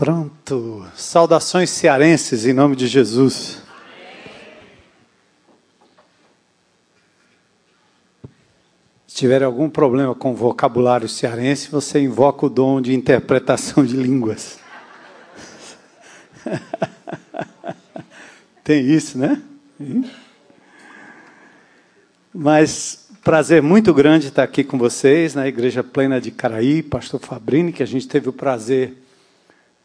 [0.00, 0.86] Pronto.
[0.96, 3.60] Saudações cearenses em nome de Jesus.
[9.06, 13.94] Se tiver algum problema com o vocabulário cearense, você invoca o dom de interpretação de
[13.94, 14.58] línguas.
[18.64, 19.42] Tem isso, né?
[22.32, 27.70] Mas prazer muito grande estar aqui com vocês na Igreja Plena de Caraí, Pastor Fabrini,
[27.70, 28.96] que a gente teve o prazer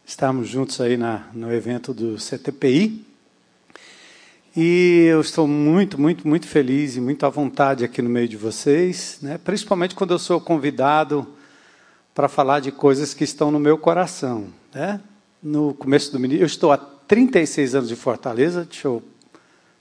[0.05, 3.03] estarmos juntos aí na, no evento do CTPI.
[4.55, 8.37] E eu estou muito, muito, muito feliz e muito à vontade aqui no meio de
[8.37, 9.37] vocês, né?
[9.37, 11.27] principalmente quando eu sou convidado
[12.13, 14.47] para falar de coisas que estão no meu coração.
[14.73, 15.01] Né?
[15.41, 19.03] No começo do ministério, eu estou há 36 anos de Fortaleza, deixa eu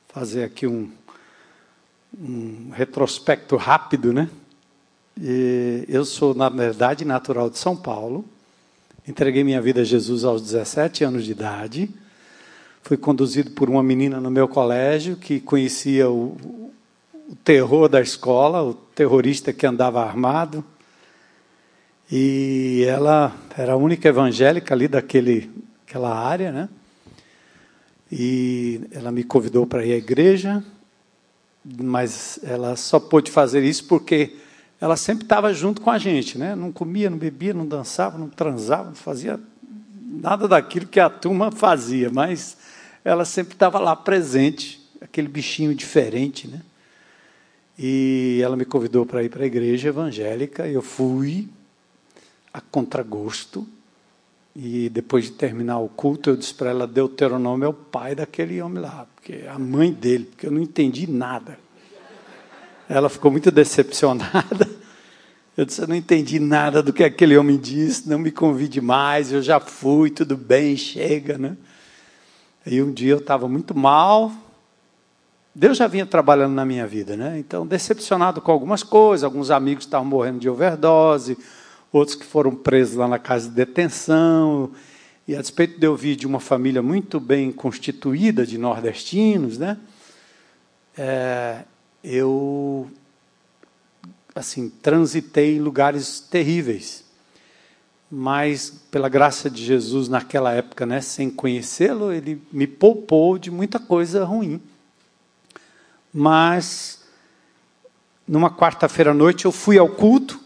[0.09, 0.91] fazer aqui um,
[2.19, 4.29] um retrospecto rápido, né?
[5.21, 8.25] E eu sou, na verdade, natural de São Paulo,
[9.07, 11.91] Entreguei minha vida a Jesus aos 17 anos de idade.
[12.83, 16.73] Fui conduzido por uma menina no meu colégio que conhecia o,
[17.29, 20.65] o terror da escola, o terrorista que andava armado.
[22.11, 25.51] E ela era a única evangélica ali daquele,
[25.81, 26.69] daquela área, né?
[28.11, 30.65] E ela me convidou para ir à igreja,
[31.63, 34.35] mas ela só pôde fazer isso porque
[34.81, 36.55] ela sempre estava junto com a gente, né?
[36.55, 39.41] Não comia, não bebia, não dançava, não transava, não fazia
[40.21, 42.57] nada daquilo que a turma fazia, mas
[43.05, 46.63] ela sempre estava lá presente, aquele bichinho diferente, né?
[47.79, 51.49] E ela me convidou para ir para a igreja evangélica, eu fui
[52.53, 53.67] a contragosto.
[54.57, 58.63] E depois de terminar o culto, eu disse para ela: Deuteronômio é o pai daquele
[58.63, 61.59] homem lá, porque é a mãe dele, porque eu não entendi nada.
[62.89, 64.69] Ela ficou muito decepcionada.
[65.57, 69.31] Eu disse: Eu não entendi nada do que aquele homem disse, não me convide mais,
[69.31, 71.57] eu já fui, tudo bem, chega, né?
[72.67, 74.33] Aí um dia eu estava muito mal,
[75.55, 77.39] Deus já vinha trabalhando na minha vida, né?
[77.39, 81.39] Então, decepcionado com algumas coisas, alguns amigos estavam morrendo de overdose,
[81.93, 84.73] outros que foram presos lá na casa de detenção.
[85.29, 89.79] E a despeito de eu vir de uma família muito bem constituída de nordestinos, né?
[90.99, 91.61] É,
[92.05, 92.91] eu
[94.35, 97.03] assim transitei em lugares terríveis.
[98.11, 103.79] Mas pela graça de Jesus naquela época, né, sem conhecê-lo, ele me poupou de muita
[103.79, 104.61] coisa ruim.
[106.13, 107.03] Mas
[108.29, 110.39] numa quarta-feira à noite eu fui ao culto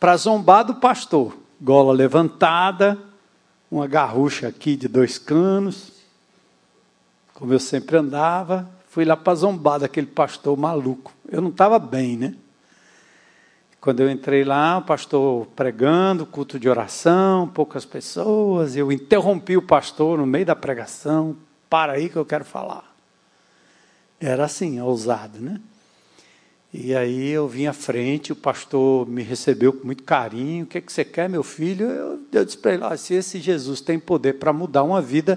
[0.00, 2.98] para zombar do pastor, gola levantada,
[3.70, 5.92] uma garrucha aqui de dois canos,
[7.32, 11.12] como eu sempre andava, Fui lá para zombar daquele pastor maluco.
[11.28, 12.36] Eu não estava bem, né?
[13.80, 19.62] Quando eu entrei lá, o pastor pregando, culto de oração, poucas pessoas, eu interrompi o
[19.62, 21.36] pastor no meio da pregação.
[21.68, 22.94] Para aí que eu quero falar.
[24.20, 25.60] Era assim, ousado, né?
[26.72, 30.62] E aí eu vim à frente, o pastor me recebeu com muito carinho.
[30.62, 31.90] O que, é que você quer, meu filho?
[31.90, 35.36] Eu, eu disse para ele: se esse Jesus tem poder para mudar uma vida,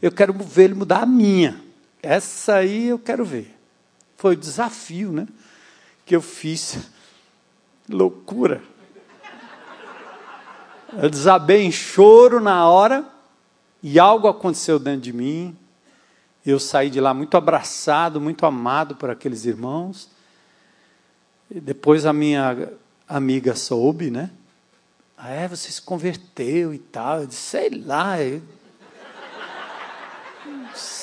[0.00, 1.62] eu quero ver ele mudar a minha.
[2.04, 3.56] Essa aí eu quero ver.
[4.18, 5.26] Foi o desafio, né?
[6.04, 6.90] Que eu fiz.
[7.88, 8.62] Loucura.
[10.92, 13.06] Eu desabei em choro na hora
[13.82, 15.56] e algo aconteceu dentro de mim.
[16.44, 20.10] Eu saí de lá muito abraçado, muito amado por aqueles irmãos.
[21.50, 22.70] E depois a minha
[23.08, 24.30] amiga soube, né?
[25.16, 27.22] Ah, é, você se converteu e tal.
[27.22, 28.42] Eu disse, sei lá, eu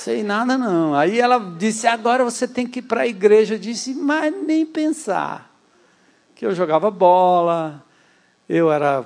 [0.01, 0.95] sei nada não.
[0.95, 3.55] Aí ela disse: agora você tem que ir para a igreja.
[3.55, 5.51] Eu disse: mas nem pensar.
[6.35, 7.83] Que eu jogava bola,
[8.49, 9.05] eu era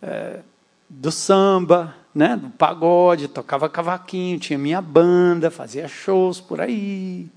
[0.00, 0.40] é,
[0.88, 7.28] do samba, né, do pagode, tocava cavaquinho, tinha minha banda, fazia shows por aí.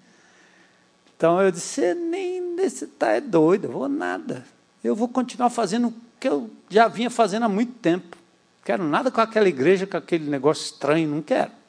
[1.15, 4.45] Então eu disse: nem você está é doido, eu vou nada.
[4.83, 8.17] Eu vou continuar fazendo o que eu já vinha fazendo há muito tempo.
[8.63, 11.60] Quero nada com aquela igreja, com aquele negócio estranho, não quero.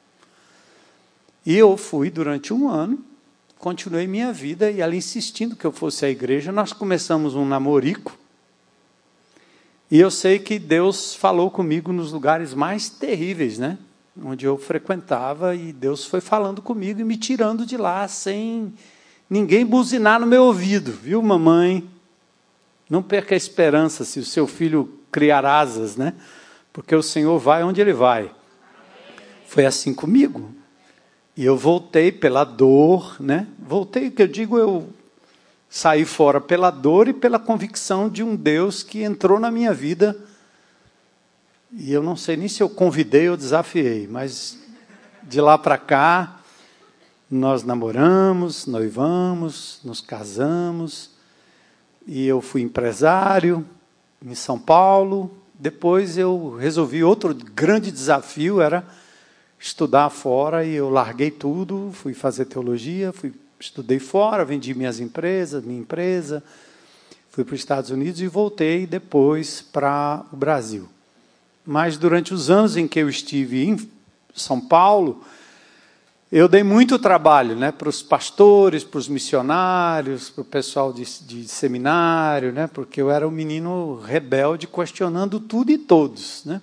[1.45, 3.03] E eu fui durante um ano,
[3.59, 8.17] continuei minha vida, e ela insistindo que eu fosse à igreja, nós começamos um namorico.
[9.91, 13.77] E eu sei que Deus falou comigo nos lugares mais terríveis, né?
[14.21, 18.73] Onde eu frequentava, e Deus foi falando comigo e me tirando de lá sem
[19.29, 21.87] ninguém buzinar no meu ouvido, viu, mamãe?
[22.89, 26.13] Não perca a esperança se o seu filho criar asas, né?
[26.71, 28.31] Porque o Senhor vai onde ele vai.
[29.45, 30.53] Foi assim comigo.
[31.35, 33.47] E eu voltei pela dor, né?
[33.59, 34.89] Voltei, que eu digo, eu
[35.69, 40.15] saí fora pela dor e pela convicção de um Deus que entrou na minha vida
[41.75, 44.59] E eu não sei nem se eu convidei ou desafiei, mas
[45.23, 46.39] de lá para cá,
[47.29, 51.09] nós namoramos, noivamos, nos casamos,
[52.05, 53.65] e eu fui empresário
[54.23, 55.35] em São Paulo.
[55.55, 58.85] Depois eu resolvi outro grande desafio, era
[59.63, 65.63] estudar fora, e eu larguei tudo, fui fazer teologia, fui, estudei fora, vendi minhas empresas,
[65.63, 66.43] minha empresa,
[67.29, 70.89] fui para os Estados Unidos e voltei depois para o Brasil.
[71.65, 73.89] Mas durante os anos em que eu estive em
[74.35, 75.23] São Paulo,
[76.29, 81.05] eu dei muito trabalho né, para os pastores, para os missionários, para o pessoal de,
[81.21, 86.43] de, seminário, né, porque eu era um menino rebelde questionando tudo e todos.
[86.43, 86.61] Né?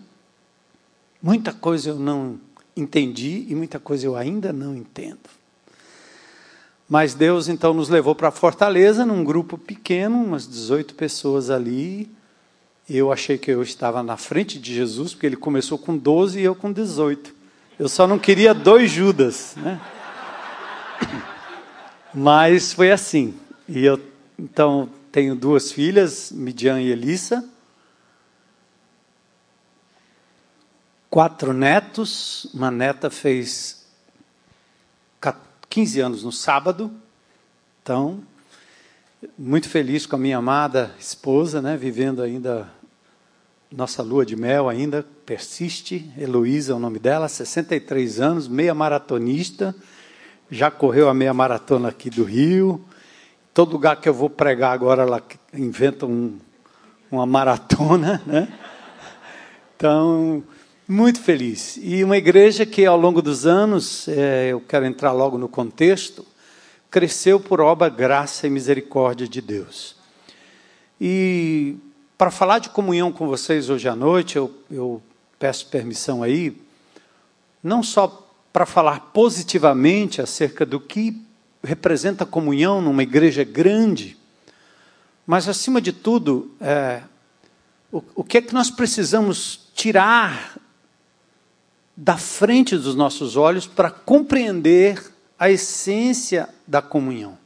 [1.22, 2.38] Muita coisa eu não
[2.80, 5.18] entendi e muita coisa eu ainda não entendo.
[6.88, 12.10] Mas Deus então nos levou para Fortaleza, num grupo pequeno, umas 18 pessoas ali.
[12.88, 16.42] Eu achei que eu estava na frente de Jesus, porque ele começou com 12 e
[16.42, 17.32] eu com 18.
[17.78, 19.80] Eu só não queria dois Judas, né?
[22.12, 23.34] Mas foi assim.
[23.68, 24.00] E eu
[24.36, 27.48] então tenho duas filhas, Midian e Elissa.
[31.10, 33.84] Quatro netos, uma neta fez
[35.68, 36.88] 15 anos no sábado.
[37.82, 38.20] Então,
[39.36, 42.70] muito feliz com a minha amada esposa, né, vivendo ainda
[43.72, 46.12] nossa lua de mel ainda persiste.
[46.16, 49.74] Heloísa é o nome dela, 63 anos, meia maratonista.
[50.48, 52.84] Já correu a meia maratona aqui do Rio.
[53.52, 55.20] Todo lugar que eu vou pregar agora, ela
[55.52, 56.38] inventa um,
[57.10, 58.48] uma maratona, né?
[59.76, 60.44] Então,
[60.90, 61.78] muito feliz.
[61.80, 66.26] E uma igreja que, ao longo dos anos, é, eu quero entrar logo no contexto,
[66.90, 69.94] cresceu por obra, graça e misericórdia de Deus.
[71.00, 71.76] E
[72.18, 75.00] para falar de comunhão com vocês hoje à noite, eu, eu
[75.38, 76.60] peço permissão aí,
[77.62, 81.22] não só para falar positivamente acerca do que
[81.62, 84.18] representa comunhão numa igreja grande,
[85.24, 87.02] mas, acima de tudo, é,
[87.92, 90.59] o, o que é que nós precisamos tirar
[92.02, 97.36] da frente dos nossos olhos para compreender a essência da comunhão.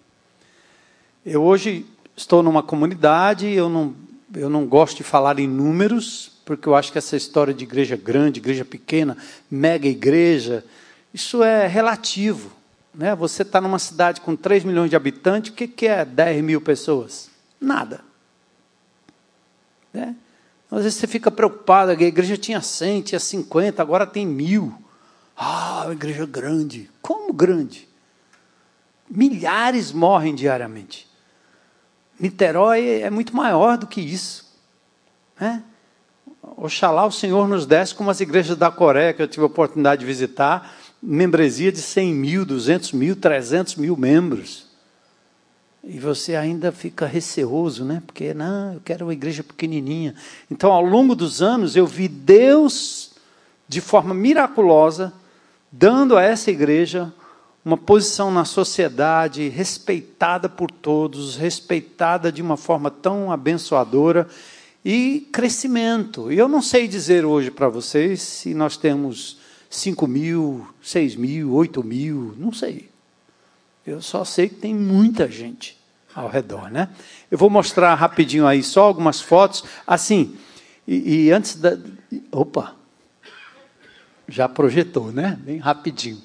[1.26, 1.84] Eu hoje
[2.16, 3.96] estou numa comunidade, eu não
[4.32, 7.96] eu não gosto de falar em números, porque eu acho que essa história de igreja
[7.96, 9.16] grande, igreja pequena,
[9.50, 10.64] mega igreja,
[11.12, 12.50] isso é relativo.
[12.92, 13.14] Né?
[13.14, 16.60] Você está numa cidade com 3 milhões de habitantes, o que, que é 10 mil
[16.60, 17.30] pessoas?
[17.60, 18.00] Nada.
[19.92, 20.16] Né?
[20.74, 24.74] Às vezes você fica preocupado, a igreja tinha 100, tinha 50, agora tem mil.
[25.36, 26.90] Ah, igreja grande.
[27.00, 27.88] Como grande?
[29.08, 31.08] Milhares morrem diariamente.
[32.18, 34.52] Niterói é muito maior do que isso.
[35.38, 35.62] Né?
[36.56, 40.00] Oxalá o Senhor nos desse, como as igrejas da Coreia, que eu tive a oportunidade
[40.00, 44.73] de visitar, membresia de 100 mil, 200 mil, 300 mil membros.
[45.86, 48.02] E você ainda fica receoso, né?
[48.06, 50.14] Porque, não, eu quero uma igreja pequenininha.
[50.50, 53.12] Então, ao longo dos anos, eu vi Deus,
[53.68, 55.12] de forma miraculosa,
[55.70, 57.12] dando a essa igreja
[57.64, 64.26] uma posição na sociedade respeitada por todos, respeitada de uma forma tão abençoadora
[64.84, 66.30] e crescimento.
[66.32, 69.38] E eu não sei dizer hoje para vocês se nós temos
[69.70, 72.93] 5 mil, 6 mil, 8 mil, não sei.
[73.86, 75.78] Eu só sei que tem muita gente
[76.14, 76.88] ao redor, né?
[77.30, 80.36] Eu vou mostrar rapidinho aí só algumas fotos, assim,
[80.86, 81.76] e, e antes da...
[82.32, 82.74] Opa!
[84.26, 85.38] Já projetou, né?
[85.42, 86.22] Bem rapidinho.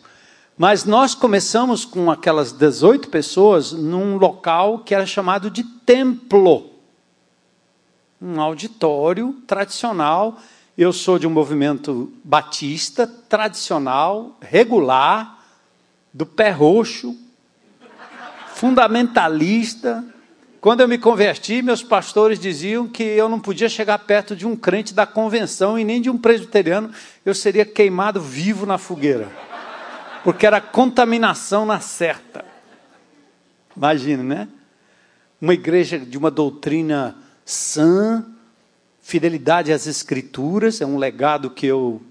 [0.57, 6.69] Mas nós começamos com aquelas 18 pessoas num local que era chamado de templo.
[8.21, 10.37] Um auditório tradicional.
[10.77, 15.43] Eu sou de um movimento batista, tradicional, regular,
[16.13, 17.17] do pé roxo,
[18.59, 20.03] fundamentalista.
[20.61, 24.55] Quando eu me converti, meus pastores diziam que eu não podia chegar perto de um
[24.55, 26.91] crente da convenção e nem de um presbiteriano,
[27.25, 29.29] eu seria queimado vivo na fogueira
[30.23, 32.45] porque era contaminação na certa.
[33.75, 34.47] Imagina, né?
[35.41, 38.25] Uma igreja de uma doutrina sã,
[39.01, 42.01] fidelidade às escrituras, é um legado que eu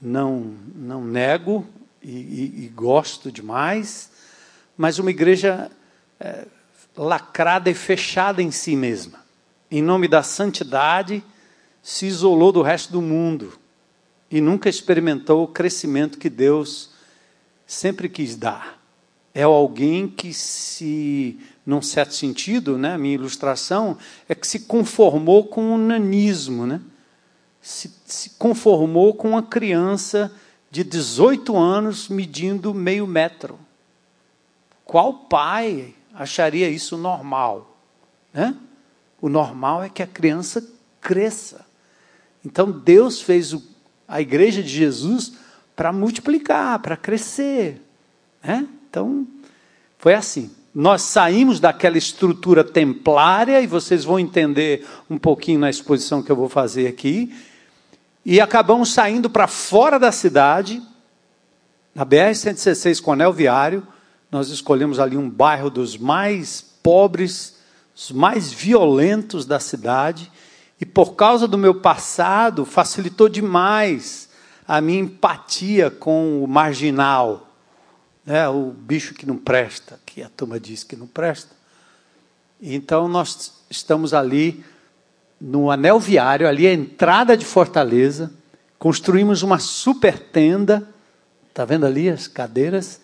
[0.00, 1.66] não, não nego
[2.02, 4.10] e, e, e gosto demais,
[4.76, 5.70] mas uma igreja
[6.20, 6.46] é,
[6.96, 9.24] lacrada e fechada em si mesma.
[9.70, 11.22] Em nome da santidade,
[11.82, 13.58] se isolou do resto do mundo
[14.30, 16.90] e nunca experimentou o crescimento que Deus
[17.66, 18.80] sempre quis dar.
[19.34, 25.46] É alguém que se, num certo sentido, né, a minha ilustração, é que se conformou
[25.46, 26.80] com o nanismo, né?
[27.66, 30.32] se, se conformou com uma criança
[30.70, 33.58] de 18 anos medindo meio metro.
[34.86, 37.76] Qual pai acharia isso normal?
[38.32, 38.56] Né?
[39.20, 40.64] O normal é que a criança
[41.00, 41.66] cresça.
[42.44, 43.62] Então Deus fez o,
[44.06, 45.32] a igreja de Jesus
[45.74, 47.82] para multiplicar, para crescer.
[48.42, 48.66] Né?
[48.88, 49.26] Então,
[49.98, 50.50] foi assim.
[50.72, 56.36] Nós saímos daquela estrutura templária, e vocês vão entender um pouquinho na exposição que eu
[56.36, 57.34] vou fazer aqui,
[58.24, 60.82] e acabamos saindo para fora da cidade,
[61.94, 63.86] na BR-116 Conel Viário,
[64.30, 67.56] nós escolhemos ali um bairro dos mais pobres,
[67.94, 70.30] os mais violentos da cidade,
[70.80, 74.28] e por causa do meu passado, facilitou demais
[74.68, 77.48] a minha empatia com o marginal,
[78.24, 81.54] né, o bicho que não presta, que a turma diz que não presta.
[82.60, 84.64] Então nós estamos ali
[85.40, 88.32] no anel viário, ali a entrada de Fortaleza,
[88.78, 90.88] construímos uma super tenda,
[91.48, 93.00] está vendo ali as cadeiras?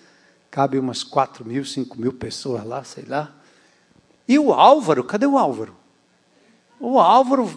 [0.53, 3.33] Cabe umas 4 mil, 5 mil pessoas lá, sei lá.
[4.29, 5.75] E o Álvaro, cadê o Álvaro?
[6.79, 7.51] O Álvaro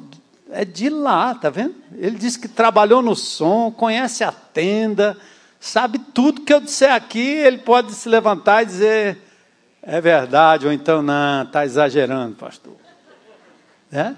[0.49, 1.75] é de lá, tá vendo?
[1.93, 5.17] Ele disse que trabalhou no som, conhece a tenda,
[5.59, 9.17] sabe tudo que eu disser aqui, ele pode se levantar e dizer
[9.81, 12.77] é verdade, ou então não, está exagerando, pastor.
[13.91, 14.13] É?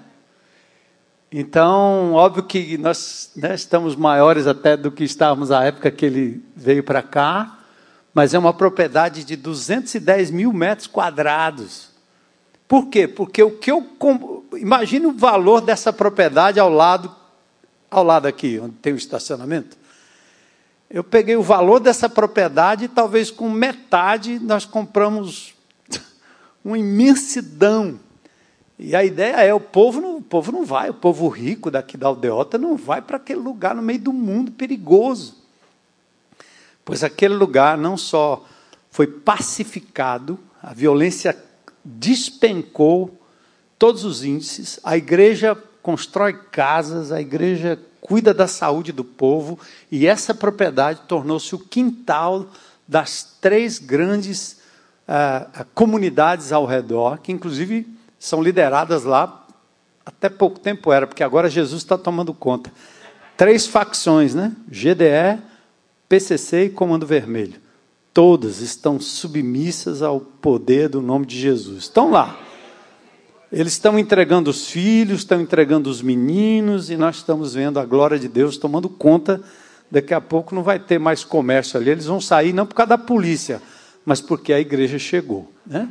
[1.32, 6.44] Então, óbvio que nós né, estamos maiores até do que estávamos na época que ele
[6.54, 7.57] veio para cá,
[8.18, 11.90] mas é uma propriedade de 210 mil metros quadrados.
[12.66, 13.06] Por quê?
[13.06, 13.86] Porque o que eu.
[14.54, 17.14] Imagine o valor dessa propriedade ao lado,
[17.88, 19.76] ao lado aqui, onde tem o estacionamento.
[20.90, 25.54] Eu peguei o valor dessa propriedade e talvez com metade nós compramos
[26.64, 28.00] uma imensidão.
[28.76, 31.96] E a ideia é, o povo não, o povo não vai, o povo rico daqui
[31.96, 35.37] da aldeota não vai para aquele lugar no meio do mundo perigoso
[36.88, 38.46] pois aquele lugar não só
[38.90, 41.36] foi pacificado, a violência
[41.84, 43.20] despencou
[43.78, 49.58] todos os índices, a igreja constrói casas, a igreja cuida da saúde do povo,
[49.90, 52.46] e essa propriedade tornou-se o quintal
[52.88, 54.58] das três grandes
[55.06, 57.86] uh, comunidades ao redor, que inclusive
[58.18, 59.46] são lideradas lá,
[60.06, 62.72] até pouco tempo era, porque agora Jesus está tomando conta.
[63.36, 64.56] Três facções, né?
[64.68, 65.38] GDE,
[66.08, 67.60] PCC e Comando Vermelho,
[68.14, 71.84] todas estão submissas ao poder do nome de Jesus.
[71.84, 72.40] Estão lá.
[73.52, 78.18] Eles estão entregando os filhos, estão entregando os meninos, e nós estamos vendo a glória
[78.18, 79.40] de Deus tomando conta.
[79.90, 82.90] Daqui a pouco não vai ter mais comércio ali, eles vão sair não por causa
[82.90, 83.60] da polícia,
[84.04, 85.50] mas porque a igreja chegou.
[85.66, 85.88] Né?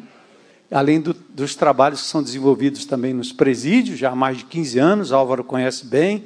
[0.70, 4.80] Além do, dos trabalhos que são desenvolvidos também nos presídios, já há mais de 15
[4.80, 6.26] anos, Álvaro conhece bem,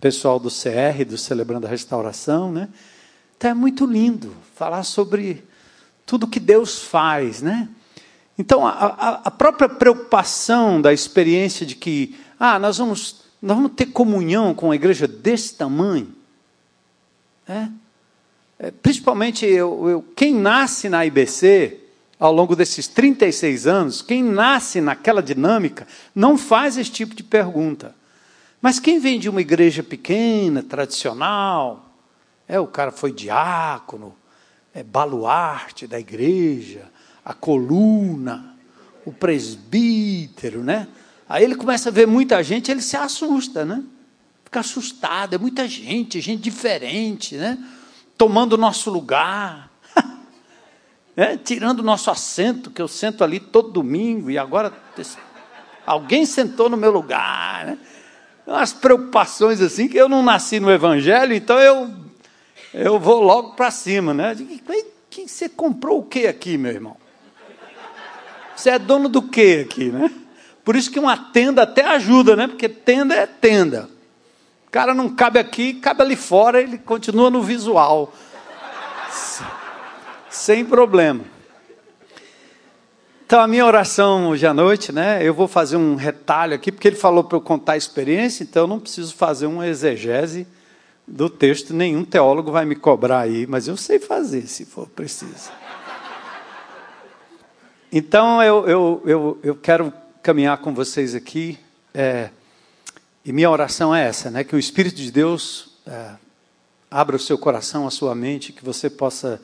[0.00, 2.68] pessoal do CR, do Celebrando a Restauração, né?
[3.36, 5.44] Então é muito lindo falar sobre
[6.06, 7.68] tudo que Deus faz, né?
[8.36, 13.86] Então, a, a, própria preocupação da experiência de que, ah, nós vamos, nós vamos ter
[13.86, 16.12] comunhão com uma igreja desse tamanho,
[17.46, 17.70] né?
[18.58, 21.80] é, principalmente eu, eu, quem nasce na IBC,
[22.18, 27.94] ao longo desses 36 anos, quem nasce naquela dinâmica, não faz esse tipo de pergunta.
[28.62, 31.83] Mas quem vem de uma igreja pequena, tradicional,
[32.46, 34.14] é, o cara foi diácono,
[34.74, 36.90] é baluarte da igreja,
[37.24, 38.54] a coluna,
[39.04, 40.88] o presbítero, né?
[41.28, 43.82] Aí ele começa a ver muita gente, ele se assusta, né?
[44.44, 47.58] Fica assustado, é muita gente, gente diferente, né?
[48.18, 49.70] Tomando o nosso lugar,
[51.16, 54.72] é, tirando o nosso assento, que eu sento ali todo domingo, e agora
[55.86, 57.78] alguém sentou no meu lugar, né?
[58.46, 62.03] Umas preocupações assim, que eu não nasci no Evangelho, então eu
[62.74, 64.36] eu vou logo para cima, né?
[65.08, 66.96] que você comprou o que aqui, meu irmão?
[68.56, 70.10] Você é dono do que aqui, né?
[70.64, 72.48] Por isso que uma tenda até ajuda, né?
[72.48, 73.88] Porque tenda é tenda.
[74.66, 78.12] O cara não cabe aqui, cabe ali fora, ele continua no visual.
[80.28, 81.24] Sem problema.
[83.24, 85.20] Então, a minha oração hoje à noite, né?
[85.22, 88.64] Eu vou fazer um retalho aqui, porque ele falou para eu contar a experiência, então
[88.64, 90.46] eu não preciso fazer uma exegese
[91.06, 95.50] do texto, nenhum teólogo vai me cobrar aí, mas eu sei fazer se for preciso.
[97.92, 99.92] Então eu, eu, eu, eu quero
[100.22, 101.58] caminhar com vocês aqui,
[101.92, 102.30] é,
[103.24, 106.10] e minha oração é essa, né, que o Espírito de Deus é,
[106.90, 109.40] abra o seu coração, a sua mente, que você possa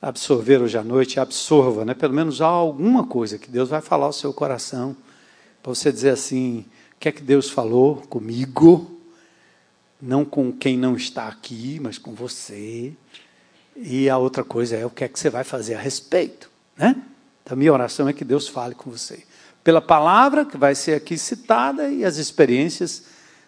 [0.00, 4.12] absorver hoje à noite, absorva, né, pelo menos alguma coisa que Deus vai falar ao
[4.12, 4.94] seu coração,
[5.62, 8.91] para você dizer assim, o que é que Deus falou comigo,
[10.02, 12.92] não com quem não está aqui, mas com você.
[13.76, 17.00] E a outra coisa é o que é que você vai fazer a respeito, né?
[17.44, 19.24] Então, minha oração é que Deus fale com você.
[19.62, 23.04] Pela palavra que vai ser aqui citada e as experiências,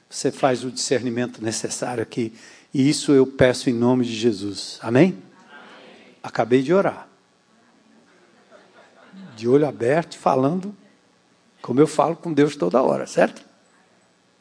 [0.08, 2.32] você faz o discernimento necessário aqui.
[2.72, 4.78] E isso eu peço em nome de Jesus.
[4.80, 5.06] Amém?
[5.06, 6.16] Amém.
[6.22, 7.08] Acabei de orar.
[9.36, 10.74] De olho aberto, falando
[11.60, 13.42] como eu falo com Deus toda hora, certo?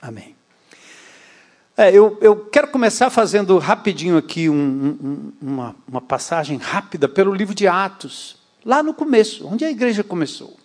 [0.01, 0.35] Amém.
[1.75, 7.33] É, eu, eu, quero começar fazendo rapidinho aqui um, um, uma, uma passagem rápida pelo
[7.33, 10.55] livro de Atos, lá no começo, onde a igreja começou.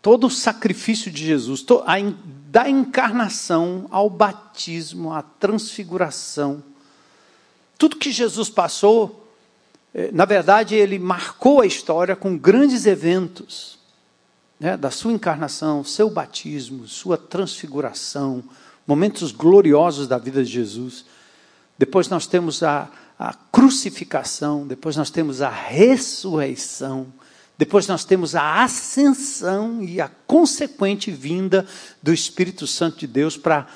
[0.00, 1.96] Todo o sacrifício de Jesus, a,
[2.48, 6.62] da encarnação ao batismo, à transfiguração,
[7.76, 9.28] tudo que Jesus passou,
[9.92, 13.78] é, na verdade, ele marcou a história com grandes eventos
[14.58, 18.42] né, da sua encarnação, seu batismo, sua transfiguração,
[18.86, 21.04] momentos gloriosos da vida de Jesus.
[21.78, 22.88] Depois nós temos a,
[23.18, 27.06] a crucificação, depois nós temos a ressurreição,
[27.56, 31.66] depois nós temos a ascensão e a consequente vinda
[32.02, 33.66] do Espírito Santo de Deus para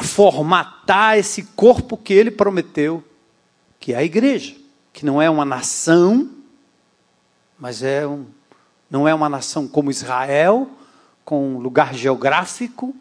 [0.00, 3.02] formatar esse corpo que ele prometeu,
[3.78, 4.56] que é a igreja,
[4.92, 6.30] que não é uma nação,
[7.58, 8.26] mas é um,
[8.90, 10.68] não é uma nação como Israel,
[11.24, 12.94] com lugar geográfico,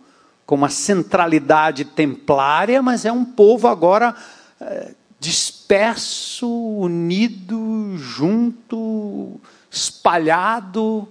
[0.54, 4.16] com uma centralidade templária, mas é um povo agora
[4.62, 9.42] é, disperso, unido, junto,
[9.72, 11.10] espalhado,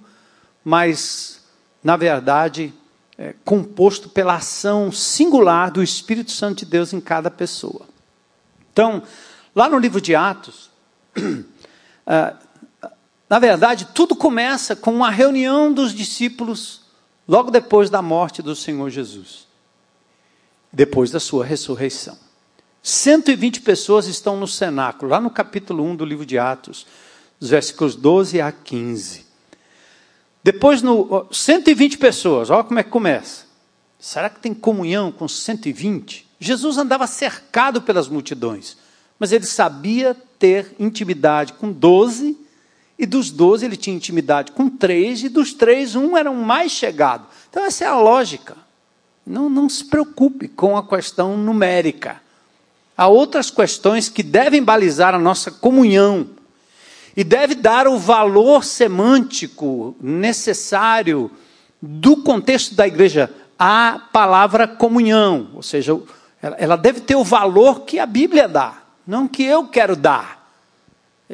[0.64, 1.40] mas,
[1.82, 2.72] na verdade,
[3.18, 7.84] é, composto pela ação singular do Espírito Santo de Deus em cada pessoa.
[8.72, 9.02] Então,
[9.56, 10.70] lá no livro de Atos,
[12.06, 12.34] é,
[13.28, 16.81] na verdade, tudo começa com uma reunião dos discípulos
[17.32, 19.46] logo depois da morte do Senhor Jesus,
[20.70, 22.18] depois da sua ressurreição.
[22.82, 26.86] 120 pessoas estão no cenáculo, lá no capítulo 1 do livro de Atos,
[27.40, 29.24] dos versículos 12 a 15.
[30.44, 33.46] Depois, no 120 pessoas, olha como é que começa.
[33.98, 36.28] Será que tem comunhão com 120?
[36.38, 38.76] Jesus andava cercado pelas multidões,
[39.18, 42.41] mas ele sabia ter intimidade com 12
[43.02, 46.70] e dos doze ele tinha intimidade com três, e dos três, um era o mais
[46.70, 47.26] chegado.
[47.50, 48.56] Então, essa é a lógica.
[49.26, 52.22] Não, não se preocupe com a questão numérica.
[52.96, 56.28] Há outras questões que devem balizar a nossa comunhão
[57.16, 61.28] e deve dar o valor semântico necessário
[61.80, 66.00] do contexto da igreja à palavra comunhão, ou seja,
[66.40, 70.41] ela deve ter o valor que a Bíblia dá, não que eu quero dar.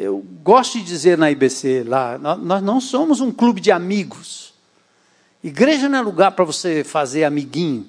[0.01, 4.55] Eu gosto de dizer na IBC lá, nós não somos um clube de amigos.
[5.43, 7.85] Igreja não é lugar para você fazer amiguinho,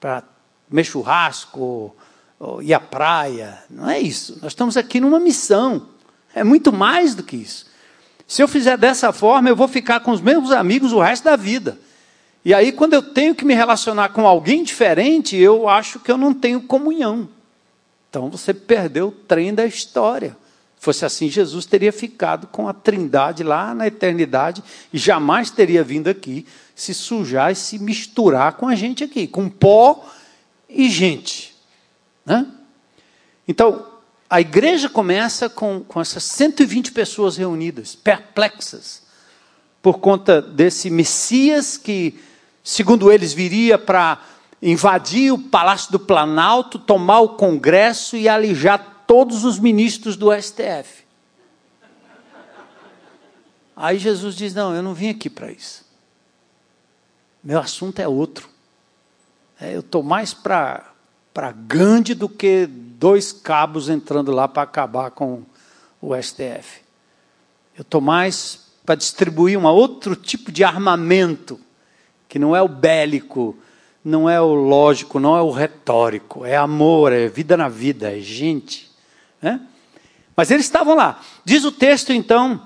[0.00, 0.22] para
[0.66, 1.94] comer churrasco,
[2.62, 3.62] ir à praia.
[3.68, 4.38] Não é isso.
[4.40, 5.88] Nós estamos aqui numa missão.
[6.34, 7.66] É muito mais do que isso.
[8.26, 11.36] Se eu fizer dessa forma, eu vou ficar com os mesmos amigos o resto da
[11.36, 11.78] vida.
[12.46, 16.16] E aí, quando eu tenho que me relacionar com alguém diferente, eu acho que eu
[16.16, 17.28] não tenho comunhão.
[18.08, 20.34] Então você perdeu o trem da história
[20.78, 24.62] fosse assim, Jesus teria ficado com a trindade lá na eternidade
[24.92, 29.48] e jamais teria vindo aqui se sujar e se misturar com a gente aqui, com
[29.48, 30.06] pó
[30.68, 31.56] e gente.
[32.24, 32.46] Né?
[33.48, 33.86] Então,
[34.28, 39.02] a igreja começa com, com essas 120 pessoas reunidas, perplexas,
[39.80, 42.18] por conta desse Messias que,
[42.62, 44.20] segundo eles, viria para
[44.60, 51.04] invadir o Palácio do Planalto, tomar o Congresso e alijar todos os ministros do STF.
[53.76, 55.84] Aí Jesus diz: Não, eu não vim aqui para isso.
[57.44, 58.48] Meu assunto é outro.
[59.60, 60.92] É, eu estou mais para
[61.66, 65.42] Gandhi do que dois cabos entrando lá para acabar com
[66.00, 66.82] o STF.
[67.76, 71.60] Eu estou mais para distribuir um outro tipo de armamento,
[72.28, 73.56] que não é o bélico,
[74.04, 78.20] não é o lógico, não é o retórico, é amor, é vida na vida, é
[78.20, 78.85] gente.
[79.40, 79.60] Né?
[80.36, 81.20] Mas eles estavam lá.
[81.44, 82.60] Diz o texto, então,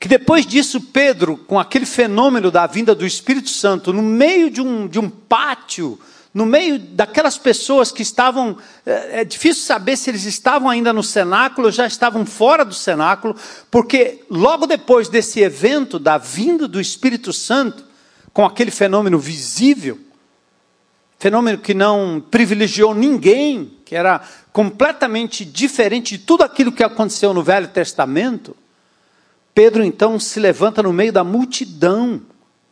[0.00, 4.60] que depois disso, Pedro, com aquele fenômeno da vinda do Espírito Santo, no meio de
[4.60, 5.98] um, de um pátio,
[6.34, 8.56] no meio daquelas pessoas que estavam.
[8.86, 12.74] É, é difícil saber se eles estavam ainda no cenáculo ou já estavam fora do
[12.74, 13.36] cenáculo,
[13.70, 17.84] porque logo depois desse evento da vinda do Espírito Santo,
[18.32, 19.98] com aquele fenômeno visível,
[21.18, 24.22] fenômeno que não privilegiou ninguém, que era
[24.54, 28.56] completamente diferente de tudo aquilo que aconteceu no Velho Testamento,
[29.54, 32.22] Pedro então se levanta no meio da multidão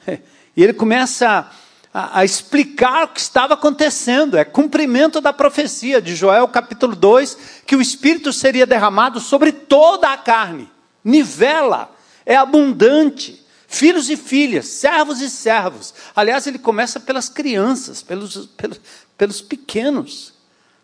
[0.57, 1.47] e ele começa
[1.93, 4.39] a, a, explicar o que estava acontecendo.
[4.39, 10.09] É cumprimento da profecia de Joel capítulo 2, que o Espírito seria derramado sobre toda
[10.09, 10.71] a carne.
[11.05, 13.45] Nivela, é abundante.
[13.69, 15.93] Filhos e filhas, servos e servos.
[16.17, 18.81] Aliás, ele começa pelas crianças, pelos, pelos,
[19.19, 20.40] pelos pequenos.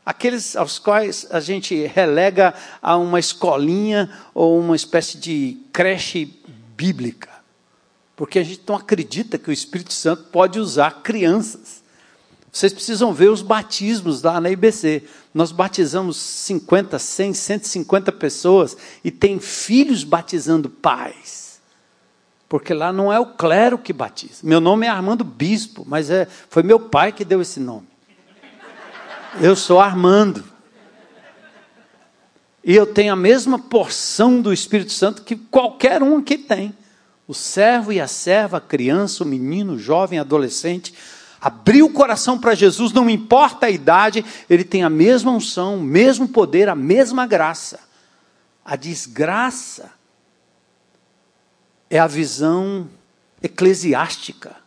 [0.06, 6.32] Aqueles aos quais a gente relega a uma escolinha ou uma espécie de creche
[6.76, 7.28] bíblica.
[8.14, 11.82] Porque a gente não acredita que o Espírito Santo pode usar crianças.
[12.52, 15.02] Vocês precisam ver os batismos lá na IBC.
[15.34, 21.60] Nós batizamos 50, 100, 150 pessoas e tem filhos batizando pais.
[22.48, 24.36] Porque lá não é o clero que batiza.
[24.44, 27.88] Meu nome é Armando Bispo, mas é, foi meu pai que deu esse nome.
[29.38, 30.42] Eu sou Armando.
[32.64, 36.74] E eu tenho a mesma porção do Espírito Santo que qualquer um aqui tem.
[37.28, 40.94] O servo e a serva, a criança, o menino, o jovem, adolescente,
[41.40, 45.82] abriu o coração para Jesus, não importa a idade, ele tem a mesma unção, o
[45.82, 47.80] mesmo poder, a mesma graça.
[48.64, 49.92] A desgraça
[51.90, 52.88] é a visão
[53.42, 54.65] eclesiástica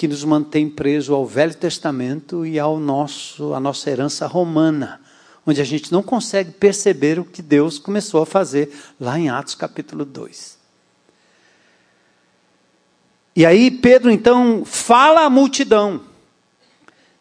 [0.00, 4.98] que nos mantém preso ao Velho Testamento e ao nosso à nossa herança romana,
[5.46, 9.54] onde a gente não consegue perceber o que Deus começou a fazer lá em Atos
[9.54, 10.58] capítulo 2.
[13.36, 16.00] E aí Pedro então fala à multidão.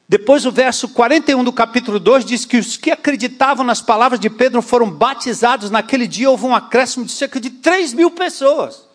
[0.07, 4.29] Depois o verso 41 do capítulo 2 diz que os que acreditavam nas palavras de
[4.29, 5.69] Pedro foram batizados.
[5.69, 8.87] Naquele dia houve um acréscimo de cerca de 3 mil pessoas.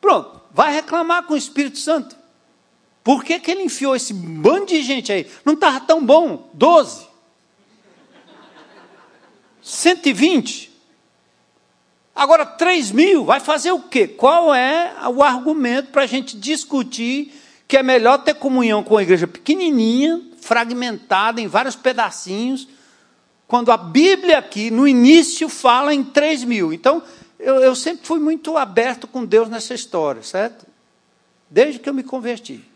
[0.00, 2.25] Pronto, vai reclamar com o Espírito Santo.
[3.06, 5.30] Por que, que ele enfiou esse bando de gente aí?
[5.44, 6.50] Não estava tão bom.
[6.52, 7.06] 12.
[9.62, 10.72] 120.
[12.12, 14.08] Agora, 3 mil, vai fazer o quê?
[14.08, 17.32] Qual é o argumento para a gente discutir
[17.68, 22.66] que é melhor ter comunhão com a igreja pequenininha, fragmentada em vários pedacinhos,
[23.46, 26.72] quando a Bíblia aqui, no início, fala em 3 mil.
[26.72, 27.00] Então,
[27.38, 30.66] eu, eu sempre fui muito aberto com Deus nessa história, certo?
[31.48, 32.74] Desde que eu me converti.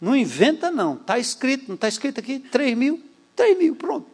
[0.00, 0.94] Não inventa, não.
[0.94, 3.02] Está escrito, não está escrito aqui 3 mil?
[3.36, 4.06] 3 mil, pronto.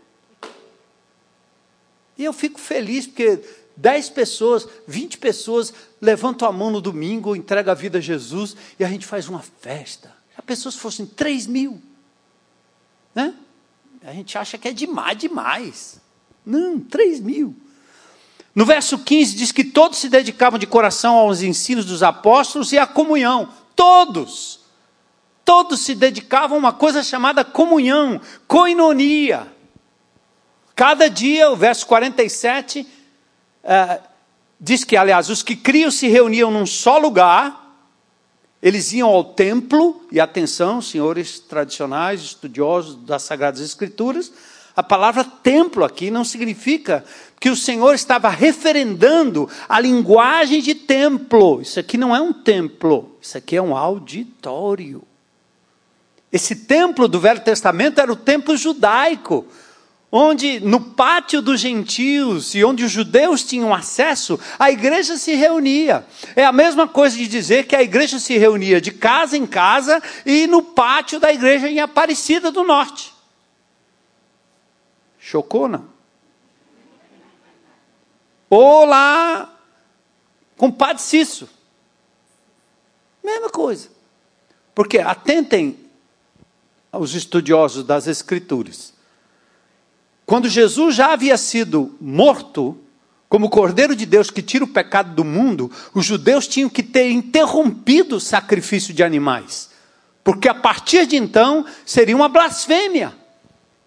[2.19, 3.41] E eu fico feliz, porque
[3.77, 8.85] 10 pessoas, 20 pessoas levantam a mão no domingo, entregam a vida a Jesus e
[8.85, 10.15] a gente faz uma festa.
[10.37, 11.81] As pessoas fossem 3 mil,
[13.15, 13.35] né?
[14.03, 16.01] A gente acha que é demais, demais.
[16.45, 17.55] Não, 3 mil.
[18.55, 22.79] No verso 15 diz que todos se dedicavam de coração aos ensinos dos apóstolos e
[22.79, 23.53] à comunhão.
[23.75, 24.61] Todos.
[25.47, 29.47] Todos se dedicavam a uma coisa chamada comunhão, coinonia.
[30.75, 32.85] Cada dia, o verso 47,
[33.63, 34.01] é,
[34.61, 37.79] diz que, aliás, os que criam se reuniam num só lugar,
[38.61, 44.33] eles iam ao templo, e atenção, senhores tradicionais, estudiosos das Sagradas Escrituras,
[44.75, 47.05] a palavra templo aqui não significa
[47.39, 51.63] que o Senhor estava referendando a linguagem de templo.
[51.63, 55.07] Isso aqui não é um templo, isso aqui é um auditório.
[56.37, 59.47] Esse templo do Velho Testamento era o templo judaico,
[60.13, 66.07] onde no pátio dos gentios e onde os judeus tinham acesso, a igreja se reunia.
[66.37, 70.03] É a mesma coisa de dizer que a igreja se reunia de casa em casa
[70.27, 73.15] e no pátio da igreja em Aparecida do Norte.
[75.19, 75.87] Chocou, não?
[78.51, 79.59] Ou lá
[80.59, 81.49] com o Padre Cício.
[83.25, 83.89] Mesma coisa.
[84.75, 85.86] Porque atentem
[86.91, 88.95] aos estudiosos das Escrituras.
[90.25, 92.77] Quando Jesus já havia sido morto,
[93.29, 97.11] como Cordeiro de Deus que tira o pecado do mundo, os judeus tinham que ter
[97.11, 99.71] interrompido o sacrifício de animais.
[100.25, 103.15] Porque a partir de então seria uma blasfêmia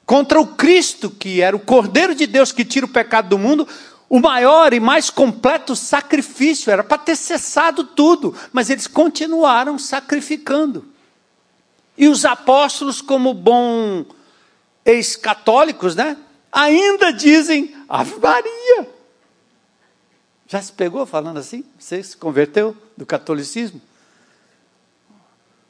[0.05, 3.67] contra o Cristo, que era o Cordeiro de Deus que tira o pecado do mundo,
[4.09, 6.71] o maior e mais completo sacrifício.
[6.71, 10.85] Era para ter cessado tudo, mas eles continuaram sacrificando.
[11.99, 14.03] E os apóstolos, como bom
[14.83, 16.17] ex-católicos, né?
[16.51, 18.89] ainda dizem Ave Maria.
[20.47, 21.63] Já se pegou falando assim?
[21.77, 23.79] Você se converteu do catolicismo?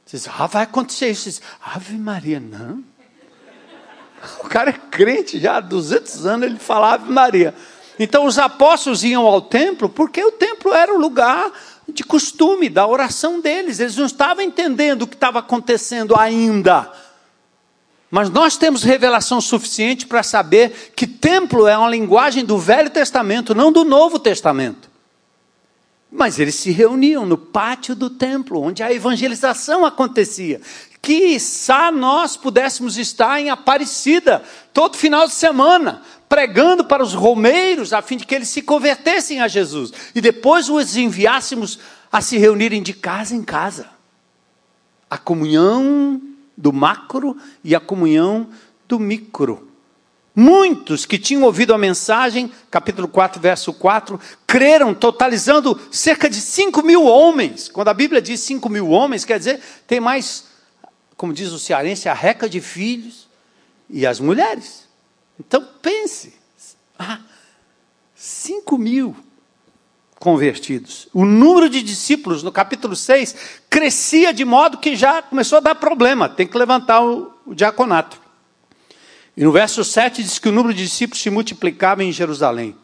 [0.06, 1.24] Diz, ah, vai acontecer isso.
[1.24, 2.82] Diz, Ave Maria, não.
[4.42, 7.54] O cara é crente já há 200 anos, ele fala Ave Maria.
[7.98, 11.52] Então os apóstolos iam ao templo porque o templo era o lugar
[11.92, 13.80] de costume da oração deles.
[13.80, 16.90] Eles não estavam entendendo o que estava acontecendo ainda.
[18.10, 23.54] Mas nós temos revelação suficiente para saber que templo é uma linguagem do Velho Testamento,
[23.54, 24.90] não do Novo Testamento.
[26.10, 30.60] Mas eles se reuniam no pátio do templo, onde a evangelização acontecia.
[31.00, 34.42] Quiçá nós pudéssemos estar em Aparecida
[34.74, 39.40] todo final de semana, pregando para os romeiros, a fim de que eles se convertessem
[39.40, 39.92] a Jesus.
[40.14, 43.88] E depois os enviássemos a se reunirem de casa em casa.
[45.10, 46.22] A comunhão
[46.56, 48.48] do macro e a comunhão
[48.86, 49.68] do micro.
[50.32, 56.80] Muitos que tinham ouvido a mensagem, capítulo 4, verso 4, creram, totalizando cerca de 5
[56.84, 57.68] mil homens.
[57.68, 60.44] Quando a Bíblia diz 5 mil homens, quer dizer, tem mais,
[61.16, 63.26] como diz o cearense, a reca de filhos
[63.88, 64.89] e as mulheres.
[65.40, 66.34] Então pense,
[66.98, 67.18] ah,
[68.14, 69.16] 5 mil
[70.18, 71.08] convertidos.
[71.14, 73.34] O número de discípulos, no capítulo 6,
[73.70, 78.20] crescia de modo que já começou a dar problema, tem que levantar o, o diaconato.
[79.34, 82.76] E no verso 7 diz que o número de discípulos se multiplicava em Jerusalém.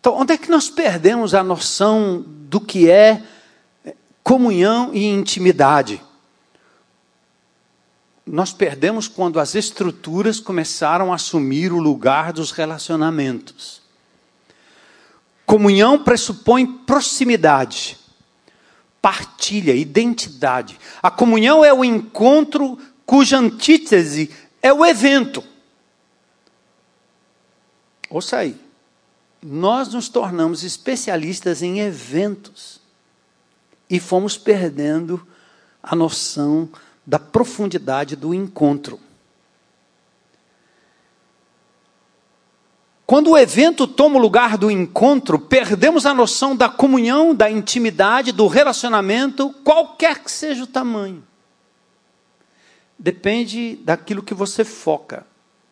[0.00, 3.22] Então, onde é que nós perdemos a noção do que é
[4.22, 6.02] comunhão e intimidade?
[8.26, 13.82] Nós perdemos quando as estruturas começaram a assumir o lugar dos relacionamentos.
[15.44, 17.98] Comunhão pressupõe proximidade,
[19.02, 20.78] partilha, identidade.
[21.02, 24.30] A comunhão é o encontro cuja antítese
[24.62, 25.44] é o evento.
[28.08, 28.58] Ouça aí.
[29.42, 32.80] Nós nos tornamos especialistas em eventos
[33.90, 35.26] e fomos perdendo
[35.82, 36.70] a noção
[37.06, 38.98] da profundidade do encontro.
[43.06, 48.32] Quando o evento toma o lugar do encontro, perdemos a noção da comunhão, da intimidade,
[48.32, 51.22] do relacionamento, qualquer que seja o tamanho
[52.98, 55.26] depende daquilo que você foca.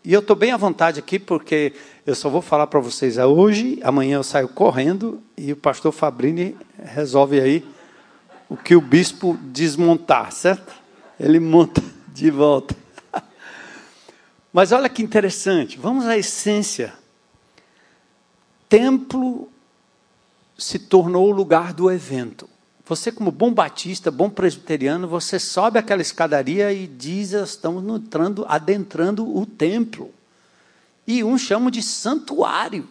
[0.05, 1.73] E eu estou bem à vontade aqui, porque
[2.05, 6.57] eu só vou falar para vocês hoje, amanhã eu saio correndo e o pastor Fabrini
[6.79, 7.65] resolve aí
[8.49, 10.82] o que o bispo desmontar, certo?
[11.23, 12.77] Ele monta de volta.
[14.53, 16.93] Mas olha que interessante, vamos à essência.
[18.69, 19.49] Templo
[20.59, 22.49] se tornou o lugar do evento.
[22.85, 29.25] Você, como bom batista, bom presbiteriano, você sobe aquela escadaria e diz: estamos entrando, adentrando
[29.25, 30.13] o templo.
[31.07, 32.89] E uns chamam de santuário,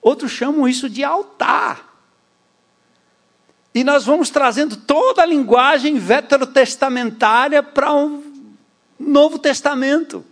[0.00, 1.89] outros chamam isso de altar.
[3.74, 8.22] E nós vamos trazendo toda a linguagem veterotestamentária para o
[8.98, 10.24] Novo Testamento,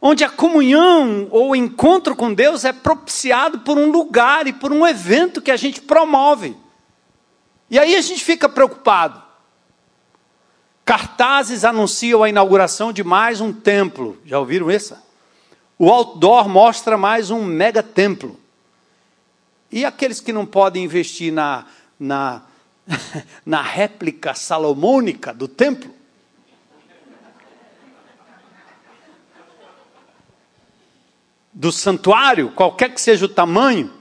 [0.00, 4.72] onde a comunhão ou o encontro com Deus é propiciado por um lugar e por
[4.72, 6.56] um evento que a gente promove.
[7.70, 9.22] E aí a gente fica preocupado.
[10.84, 14.18] Cartazes anunciam a inauguração de mais um templo.
[14.24, 15.02] Já ouviram essa?
[15.78, 18.38] O outdoor mostra mais um mega templo.
[19.70, 21.64] E aqueles que não podem investir na,
[22.02, 22.42] na,
[23.46, 25.94] na réplica salomônica do templo?
[31.52, 33.92] Do santuário, qualquer que seja o tamanho,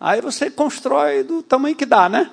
[0.00, 2.30] aí você constrói do tamanho que dá, né?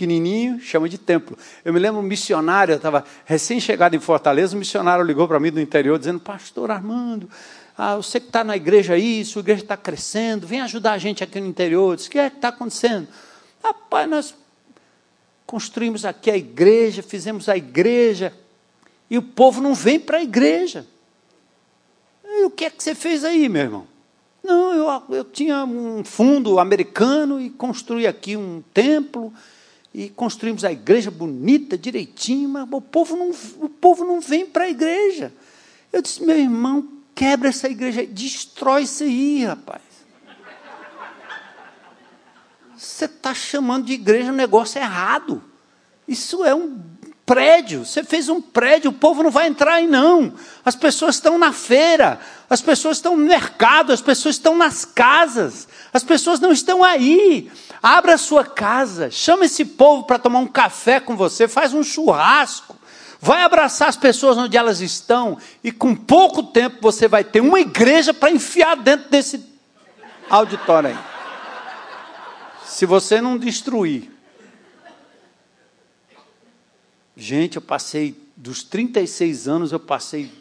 [0.00, 1.36] pequenininho, chama de templo.
[1.62, 5.50] Eu me lembro um missionário, eu estava recém-chegado em Fortaleza, um missionário ligou para mim
[5.50, 7.28] do interior dizendo, pastor Armando,
[7.82, 11.40] ah, que está na igreja aí, sua igreja está crescendo, vem ajudar a gente aqui
[11.40, 11.96] no interior.
[11.96, 13.08] Disse, o que é que está acontecendo?
[13.64, 14.34] Rapaz, nós
[15.46, 18.34] construímos aqui a igreja, fizemos a igreja,
[19.08, 20.86] e o povo não vem para a igreja.
[22.22, 23.86] E o que é que você fez aí, meu irmão?
[24.44, 29.32] Não, eu, eu tinha um fundo americano e construí aqui um templo
[29.94, 34.64] e construímos a igreja bonita, direitinho, mas o povo não, o povo não vem para
[34.64, 35.32] a igreja.
[35.90, 39.82] Eu disse, meu irmão, quebra essa igreja, destrói isso aí, rapaz.
[42.74, 45.44] Você está chamando de igreja um negócio errado.
[46.08, 46.80] Isso é um
[47.26, 47.84] prédio.
[47.84, 50.32] Você fez um prédio, o povo não vai entrar aí, não.
[50.64, 55.68] As pessoas estão na feira, as pessoas estão no mercado, as pessoas estão nas casas,
[55.92, 57.52] as pessoas não estão aí.
[57.82, 61.82] Abra a sua casa, chama esse povo para tomar um café com você, faz um
[61.82, 62.79] churrasco.
[63.20, 67.60] Vai abraçar as pessoas onde elas estão e com pouco tempo você vai ter uma
[67.60, 69.44] igreja para enfiar dentro desse
[70.28, 70.98] auditório aí.
[72.64, 74.10] Se você não destruir.
[77.14, 80.32] Gente, eu passei, dos 36 anos, eu passei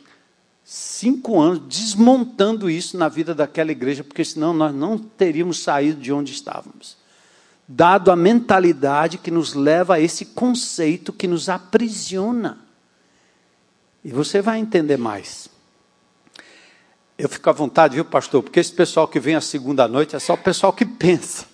[0.63, 6.13] cinco anos desmontando isso na vida daquela igreja, porque senão nós não teríamos saído de
[6.13, 6.99] onde estávamos
[7.71, 12.68] dado a mentalidade que nos leva a esse conceito que nos aprisiona.
[14.03, 15.49] E você vai entender mais.
[17.17, 18.41] Eu fico à vontade, viu, pastor?
[18.41, 21.45] Porque esse pessoal que vem à segunda noite é só o pessoal que pensa.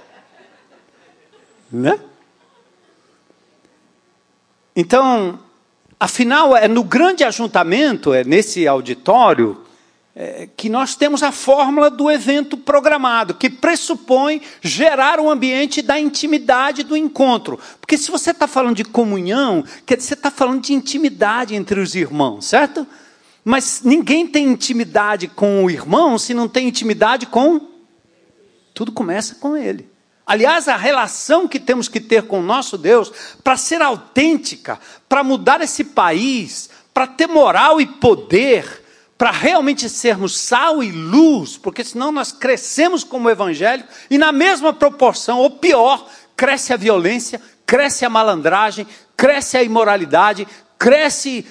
[1.70, 2.00] né?
[4.74, 5.38] Então,
[5.98, 9.64] afinal, é no grande ajuntamento, é nesse auditório,
[10.14, 15.98] é, que nós temos a fórmula do evento programado, que pressupõe gerar um ambiente da
[15.98, 17.58] intimidade do encontro.
[17.80, 21.80] Porque se você está falando de comunhão, quer dizer, você está falando de intimidade entre
[21.80, 22.86] os irmãos, certo?
[23.44, 27.68] Mas ninguém tem intimidade com o irmão se não tem intimidade com.
[28.74, 29.88] Tudo começa com ele.
[30.26, 35.24] Aliás, a relação que temos que ter com o nosso Deus, para ser autêntica, para
[35.24, 38.79] mudar esse país, para ter moral e poder,
[39.20, 44.72] para realmente sermos sal e luz, porque senão nós crescemos como evangélico e na mesma
[44.72, 51.46] proporção, ou pior, cresce a violência, cresce a malandragem, cresce a imoralidade, cresce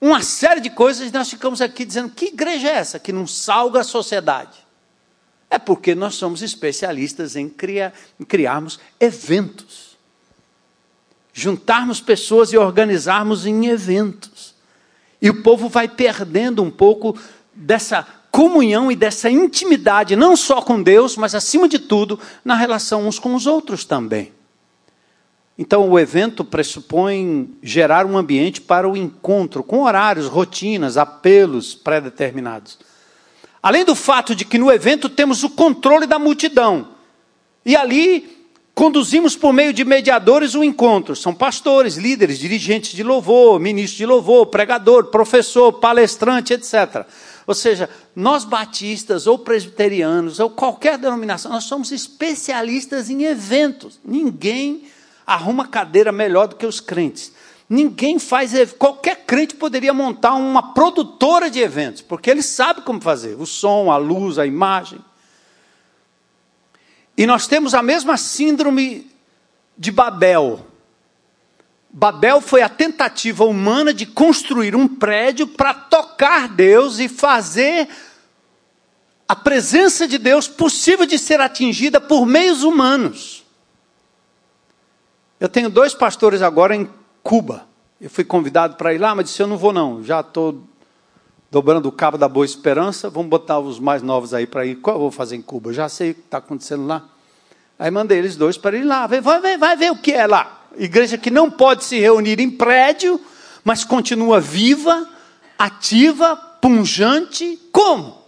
[0.00, 3.28] uma série de coisas e nós ficamos aqui dizendo: que igreja é essa que não
[3.28, 4.58] salga a sociedade?
[5.48, 9.96] É porque nós somos especialistas em, criar, em criarmos eventos,
[11.32, 14.47] juntarmos pessoas e organizarmos em eventos.
[15.20, 17.16] E o povo vai perdendo um pouco
[17.54, 23.08] dessa comunhão e dessa intimidade, não só com Deus, mas acima de tudo, na relação
[23.08, 24.32] uns com os outros também.
[25.58, 32.78] Então, o evento pressupõe gerar um ambiente para o encontro, com horários, rotinas, apelos pré-determinados.
[33.60, 36.90] Além do fato de que no evento temos o controle da multidão.
[37.66, 38.37] E ali
[38.78, 41.16] Conduzimos por meio de mediadores o encontro.
[41.16, 47.04] São pastores, líderes, dirigentes de louvor, ministros de louvor, pregador, professor, palestrante, etc.
[47.44, 53.98] Ou seja, nós batistas ou presbiterianos ou qualquer denominação, nós somos especialistas em eventos.
[54.04, 54.84] Ninguém
[55.26, 57.32] arruma cadeira melhor do que os crentes.
[57.68, 58.52] Ninguém faz.
[58.78, 63.90] Qualquer crente poderia montar uma produtora de eventos, porque ele sabe como fazer: o som,
[63.90, 65.00] a luz, a imagem.
[67.18, 69.10] E nós temos a mesma síndrome
[69.76, 70.64] de Babel.
[71.90, 77.88] Babel foi a tentativa humana de construir um prédio para tocar Deus e fazer
[79.26, 83.44] a presença de Deus possível de ser atingida por meios humanos.
[85.40, 86.88] Eu tenho dois pastores agora em
[87.24, 87.66] Cuba.
[88.00, 90.04] Eu fui convidado para ir lá, mas disse: Eu não vou, não.
[90.04, 90.67] Já estou
[91.50, 94.76] dobrando o cabo da Boa Esperança, vamos botar os mais novos aí para ir.
[94.76, 95.72] Qual eu vou fazer em Cuba?
[95.72, 97.04] Já sei o que está acontecendo lá.
[97.78, 99.06] Aí mandei eles dois para ir lá.
[99.06, 100.66] Vai, vai, vai ver o que é lá.
[100.76, 103.20] Igreja que não pode se reunir em prédio,
[103.64, 105.08] mas continua viva,
[105.58, 107.58] ativa, punjante.
[107.72, 108.18] Como?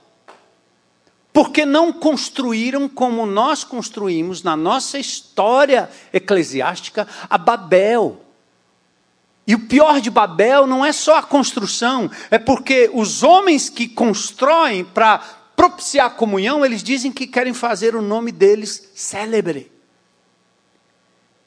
[1.32, 8.20] Porque não construíram como nós construímos na nossa história eclesiástica a Babel.
[9.46, 13.88] E o pior de Babel não é só a construção, é porque os homens que
[13.88, 15.18] constroem para
[15.56, 19.70] propiciar a comunhão, eles dizem que querem fazer o nome deles célebre.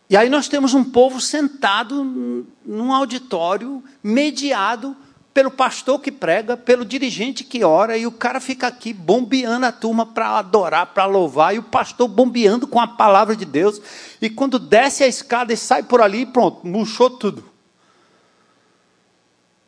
[0.10, 4.96] E aí nós temos um povo sentado num auditório, mediado
[5.34, 9.72] pelo pastor que prega, pelo dirigente que ora, e o cara fica aqui bombeando a
[9.72, 13.82] turma para adorar, para louvar, e o pastor bombeando com a palavra de Deus.
[14.22, 17.53] E quando desce a escada e sai por ali, pronto, murchou tudo.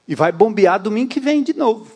[0.07, 1.91] E vai bombear domingo que vem de novo.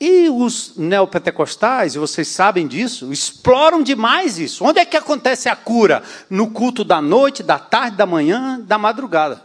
[0.00, 4.64] E os neopentecostais, e vocês sabem disso, exploram demais isso.
[4.64, 6.02] Onde é que acontece a cura?
[6.30, 9.42] No culto da noite, da tarde, da manhã, da madrugada.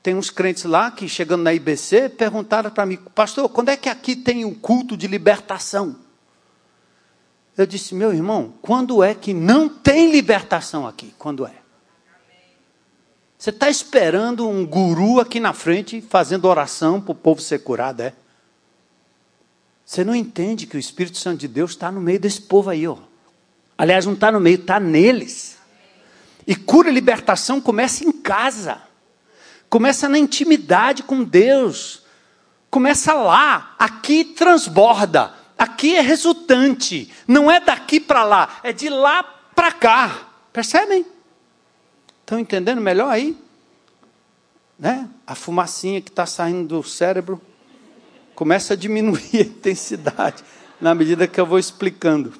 [0.00, 3.88] Tem uns crentes lá que, chegando na IBC, perguntaram para mim, pastor, quando é que
[3.88, 5.96] aqui tem um culto de libertação?
[7.58, 11.12] Eu disse, meu irmão, quando é que não tem libertação aqui?
[11.18, 11.65] Quando é?
[13.46, 18.00] Você está esperando um guru aqui na frente fazendo oração para o povo ser curado,
[18.00, 18.12] é?
[19.84, 22.88] Você não entende que o Espírito Santo de Deus está no meio desse povo aí,
[22.88, 22.96] ó.
[23.78, 25.58] Aliás, não está no meio, está neles.
[26.44, 28.82] E cura e libertação começa em casa.
[29.70, 32.02] Começa na intimidade com Deus.
[32.68, 33.76] Começa lá.
[33.78, 35.32] Aqui transborda.
[35.56, 37.12] Aqui é resultante.
[37.28, 40.30] Não é daqui para lá, é de lá para cá.
[40.52, 41.06] Percebem?
[42.26, 43.38] Estão entendendo melhor aí?
[44.76, 45.08] Né?
[45.24, 47.40] A fumacinha que está saindo do cérebro
[48.34, 50.42] começa a diminuir a intensidade
[50.80, 52.34] na medida que eu vou explicando.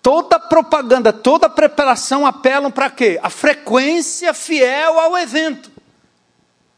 [0.00, 3.20] Toda propaganda, toda preparação apelam para quê?
[3.22, 5.70] A frequência fiel ao evento.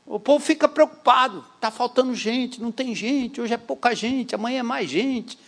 [0.05, 4.59] O povo fica preocupado, está faltando gente, não tem gente, hoje é pouca gente, amanhã
[4.59, 5.38] é mais gente.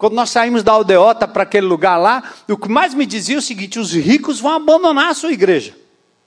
[0.00, 3.38] Quando nós saímos da aldeota para aquele lugar lá, o que mais me dizia é
[3.38, 5.76] o seguinte: os ricos vão abandonar a sua igreja,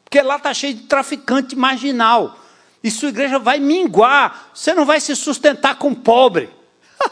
[0.06, 2.38] porque lá está cheio de traficante marginal,
[2.84, 6.52] e sua igreja vai minguar, você não vai se sustentar com pobre.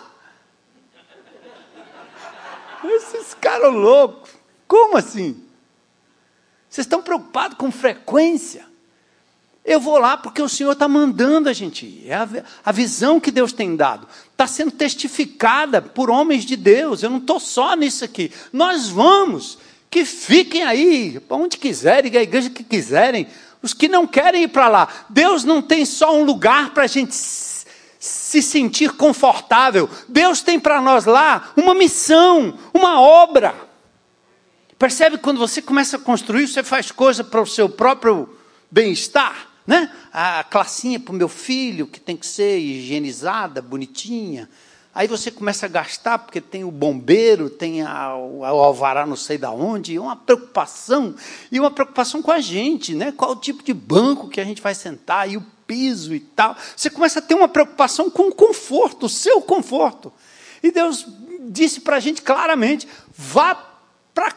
[2.86, 4.30] Esses caras loucos,
[4.68, 5.44] como assim?
[6.70, 8.70] Vocês estão preocupados com frequência?
[9.64, 12.08] Eu vou lá porque o Senhor está mandando a gente ir.
[12.08, 12.28] É a,
[12.66, 14.08] a visão que Deus tem dado.
[14.42, 17.04] Está sendo testificada por homens de Deus.
[17.04, 18.32] Eu não estou só nisso aqui.
[18.52, 19.60] Nós vamos.
[19.88, 23.28] Que fiquem aí, para onde quiserem, a igreja que quiserem.
[23.62, 24.88] Os que não querem ir para lá.
[25.08, 29.88] Deus não tem só um lugar para a gente se sentir confortável.
[30.10, 33.54] Deus tem para nós lá uma missão, uma obra.
[34.80, 38.28] Percebe quando você começa a construir, você faz coisa para o seu próprio
[38.72, 39.51] bem-estar?
[39.66, 39.92] Né?
[40.12, 44.50] A classinha para o meu filho, que tem que ser higienizada, bonitinha.
[44.94, 49.38] Aí você começa a gastar, porque tem o bombeiro, tem a, o alvará não sei
[49.38, 51.16] da onde, uma preocupação,
[51.50, 53.14] e uma preocupação com a gente, né?
[53.14, 56.58] Qual o tipo de banco que a gente vai sentar, e o piso e tal.
[56.76, 60.12] Você começa a ter uma preocupação com o conforto, o seu conforto.
[60.62, 61.08] E Deus
[61.44, 62.86] disse para a gente claramente:
[63.18, 63.56] vá
[64.14, 64.34] para a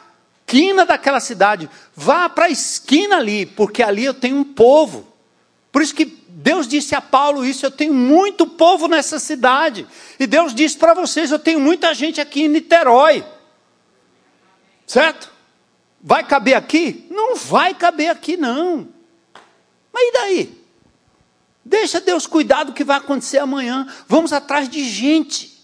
[0.46, 5.13] quina daquela cidade, vá para a esquina ali, porque ali eu tenho um povo.
[5.74, 9.84] Por isso que Deus disse a Paulo isso: eu tenho muito povo nessa cidade.
[10.20, 13.24] E Deus disse para vocês: eu tenho muita gente aqui em Niterói.
[14.86, 15.32] Certo?
[16.00, 17.08] Vai caber aqui?
[17.10, 18.86] Não vai caber aqui, não.
[19.92, 20.64] Mas e daí?
[21.64, 23.92] Deixa Deus cuidar do que vai acontecer amanhã.
[24.06, 25.60] Vamos atrás de gente,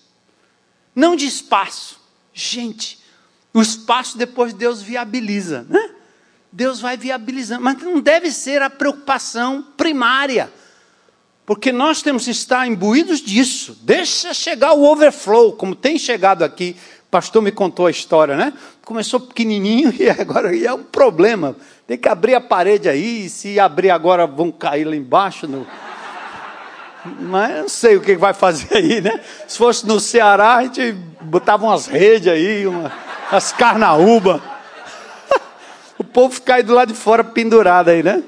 [0.92, 2.00] não de espaço.
[2.34, 2.98] Gente.
[3.54, 5.94] O espaço depois Deus viabiliza, né?
[6.52, 10.50] Deus vai viabilizando, mas não deve ser a preocupação primária,
[11.46, 13.78] porque nós temos que estar imbuídos disso.
[13.82, 16.76] Deixa chegar o overflow, como tem chegado aqui.
[17.06, 18.52] O pastor me contou a história, né?
[18.84, 21.56] Começou pequenininho e agora é um problema.
[21.86, 25.46] Tem que abrir a parede aí, se abrir agora vão cair lá embaixo.
[25.46, 25.66] No...
[27.20, 29.20] Mas eu não sei o que vai fazer aí, né?
[29.46, 32.92] Se fosse no Ceará, a gente botava umas redes aí, uma,
[33.30, 34.40] as carnaúbas
[36.12, 38.22] povo fica aí do lado de fora pendurado aí, né?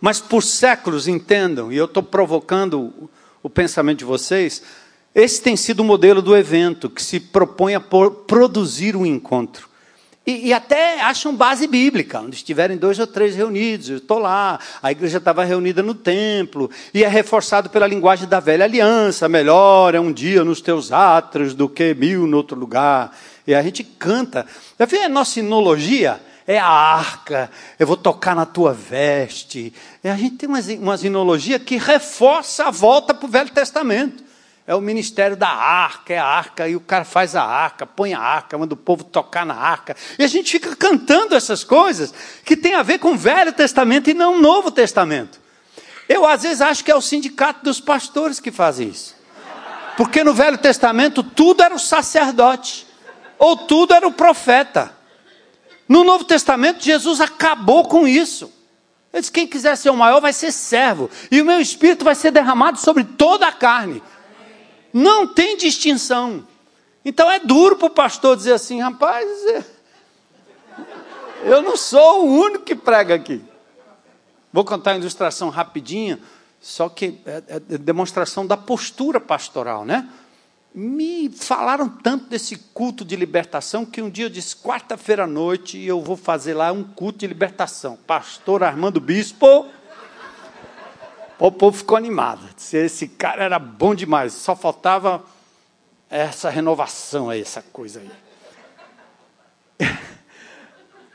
[0.00, 3.08] Mas por séculos, entendam, e eu estou provocando
[3.40, 4.60] o, pensamento de vocês,
[5.14, 9.68] esse tem sido o modelo do evento, que se propõe a produzir um encontro.
[10.26, 14.58] E, e, até acham base bíblica, onde estiverem dois ou três reunidos, eu estou lá,
[14.80, 19.94] a igreja estava reunida no templo, e é reforçado pela linguagem da velha aliança, melhor
[19.94, 23.16] é um dia nos teus átrios do que mil no outro lugar.
[23.46, 24.46] E a gente canta.
[24.78, 26.20] Já viu a nossa sinologia?
[26.46, 29.72] É a arca, eu vou tocar na tua veste.
[30.02, 34.24] E a gente tem uma, uma sinologia que reforça a volta para o Velho Testamento.
[34.66, 38.14] É o ministério da arca, é a arca, e o cara faz a arca, põe
[38.14, 39.96] a arca, manda o povo tocar na arca.
[40.18, 42.14] E a gente fica cantando essas coisas
[42.44, 45.40] que tem a ver com o Velho Testamento e não o Novo Testamento.
[46.08, 49.16] Eu às vezes acho que é o sindicato dos pastores que faz isso.
[49.96, 52.86] Porque no Velho Testamento tudo era o sacerdote
[53.42, 54.96] ou tudo era o profeta.
[55.88, 58.52] No Novo Testamento, Jesus acabou com isso.
[59.12, 62.14] Ele disse: quem quiser ser o maior vai ser servo, e o meu espírito vai
[62.14, 64.00] ser derramado sobre toda a carne.
[64.92, 66.46] Não tem distinção.
[67.04, 69.64] Então é duro para o pastor dizer assim: rapaz, é,
[71.42, 73.42] eu não sou o único que prega aqui.
[74.52, 76.20] Vou contar uma ilustração rapidinha,
[76.60, 80.08] só que é, é demonstração da postura pastoral, né?
[80.74, 85.78] Me falaram tanto desse culto de libertação que um dia eu disse, quarta-feira à noite,
[85.78, 87.96] eu vou fazer lá um culto de libertação.
[88.06, 89.68] Pastor Armando Bispo.
[91.38, 92.48] O povo ficou animado.
[92.72, 94.32] Esse cara era bom demais.
[94.32, 95.24] Só faltava
[96.08, 99.88] essa renovação aí, essa coisa aí.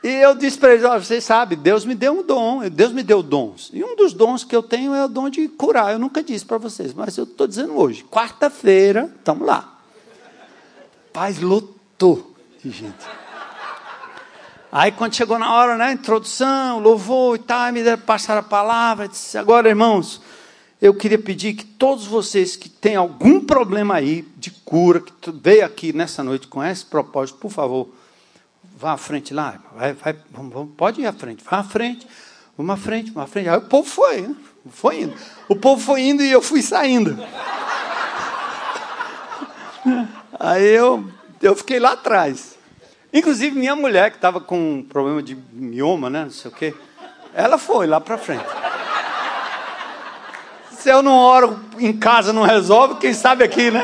[0.02, 3.02] E eu disse para eles: oh, vocês sabem, Deus me deu um dom, Deus me
[3.02, 3.70] deu dons.
[3.72, 5.92] E um dos dons que eu tenho é o dom de curar.
[5.92, 8.04] Eu nunca disse para vocês, mas eu estou dizendo hoje.
[8.04, 9.76] Quarta-feira, estamos lá.
[11.12, 13.06] Paz lotou de gente.
[14.70, 19.08] Aí quando chegou na hora, né, introdução, louvor e tal, me deram passar a palavra,
[19.08, 20.20] disse, agora irmãos,
[20.80, 25.64] eu queria pedir que todos vocês que têm algum problema aí de cura, que veio
[25.64, 27.88] aqui nessa noite com esse propósito, por favor,
[28.78, 30.16] vá à frente lá, vai, vai,
[30.76, 32.06] pode ir à frente, vá à frente,
[32.56, 33.48] vamos à frente, vamos à frente.
[33.48, 34.36] Aí o povo foi, né?
[34.70, 35.14] foi indo.
[35.48, 37.18] O povo foi indo e eu fui saindo.
[40.38, 41.04] Aí eu,
[41.42, 42.56] eu fiquei lá atrás.
[43.12, 46.24] Inclusive, minha mulher, que estava com um problema de mioma, né?
[46.24, 46.72] Não sei o quê,
[47.34, 48.46] ela foi lá para frente.
[50.70, 53.82] Se eu não oro em casa, não resolve, quem sabe aqui, né?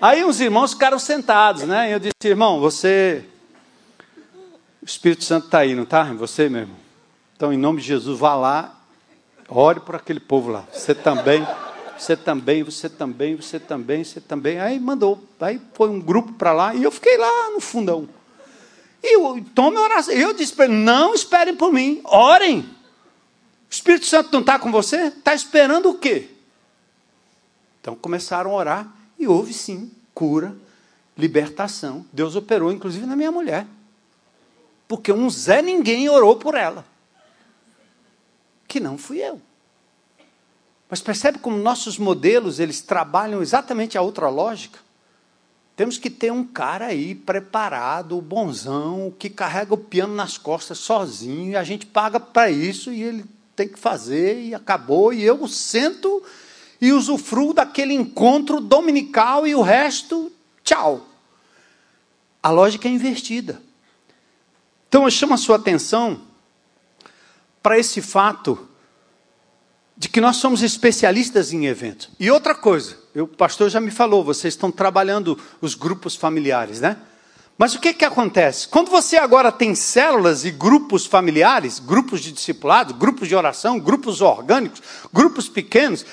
[0.00, 1.92] Aí uns irmãos ficaram sentados, né?
[1.92, 3.24] Eu disse, irmão, você.
[4.80, 6.08] O Espírito Santo está aí, não está?
[6.08, 6.76] Em você mesmo.
[7.36, 8.76] Então, em nome de Jesus, vá lá,
[9.48, 10.64] ore por aquele povo lá.
[10.72, 11.44] Você também,
[11.98, 14.60] você também, você também, você também, você também.
[14.60, 15.22] Aí mandou.
[15.40, 18.08] Aí foi um grupo para lá e eu fiquei lá no fundão.
[19.02, 20.14] E tome oração.
[20.14, 22.60] Eu disse para ele: não esperem por mim, orem.
[22.60, 22.66] O
[23.68, 25.08] Espírito Santo não está com você?
[25.08, 26.30] Está esperando o quê?
[27.80, 30.56] Então começaram a orar e houve sim cura,
[31.16, 32.04] libertação.
[32.12, 33.66] Deus operou, inclusive, na minha mulher.
[34.86, 36.84] Porque um Zé Ninguém orou por ela.
[38.66, 39.40] Que não fui eu.
[40.88, 44.78] Mas percebe como nossos modelos, eles trabalham exatamente a outra lógica?
[45.76, 51.52] Temos que ter um cara aí preparado, bonzão, que carrega o piano nas costas sozinho,
[51.52, 55.46] e a gente paga para isso, e ele tem que fazer, e acabou, e eu
[55.46, 56.22] sento
[56.80, 61.06] e usufruo daquele encontro dominical, e o resto, tchau.
[62.42, 63.60] A lógica é invertida.
[64.88, 66.22] Então eu chamo a sua atenção
[67.62, 68.68] para esse fato
[69.96, 72.08] de que nós somos especialistas em eventos.
[72.20, 76.96] E outra coisa, o pastor já me falou, vocês estão trabalhando os grupos familiares, né?
[77.58, 78.68] Mas o que, que acontece?
[78.68, 84.20] Quando você agora tem células e grupos familiares, grupos de discipulado, grupos de oração, grupos
[84.20, 84.80] orgânicos,
[85.12, 86.06] grupos pequenos,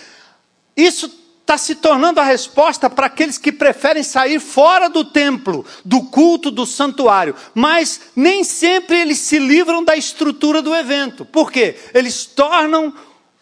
[0.76, 1.12] isso
[1.42, 6.50] está se tornando a resposta para aqueles que preferem sair fora do templo, do culto,
[6.50, 7.36] do santuário.
[7.54, 11.24] Mas nem sempre eles se livram da estrutura do evento.
[11.24, 11.78] Por quê?
[11.94, 12.92] Eles tornam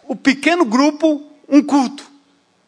[0.06, 2.04] o pequeno grupo um culto.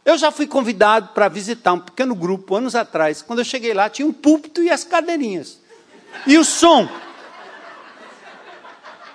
[0.05, 3.21] Eu já fui convidado para visitar um pequeno grupo anos atrás.
[3.21, 5.59] Quando eu cheguei lá, tinha um púlpito e as cadeirinhas.
[6.25, 6.87] E o som.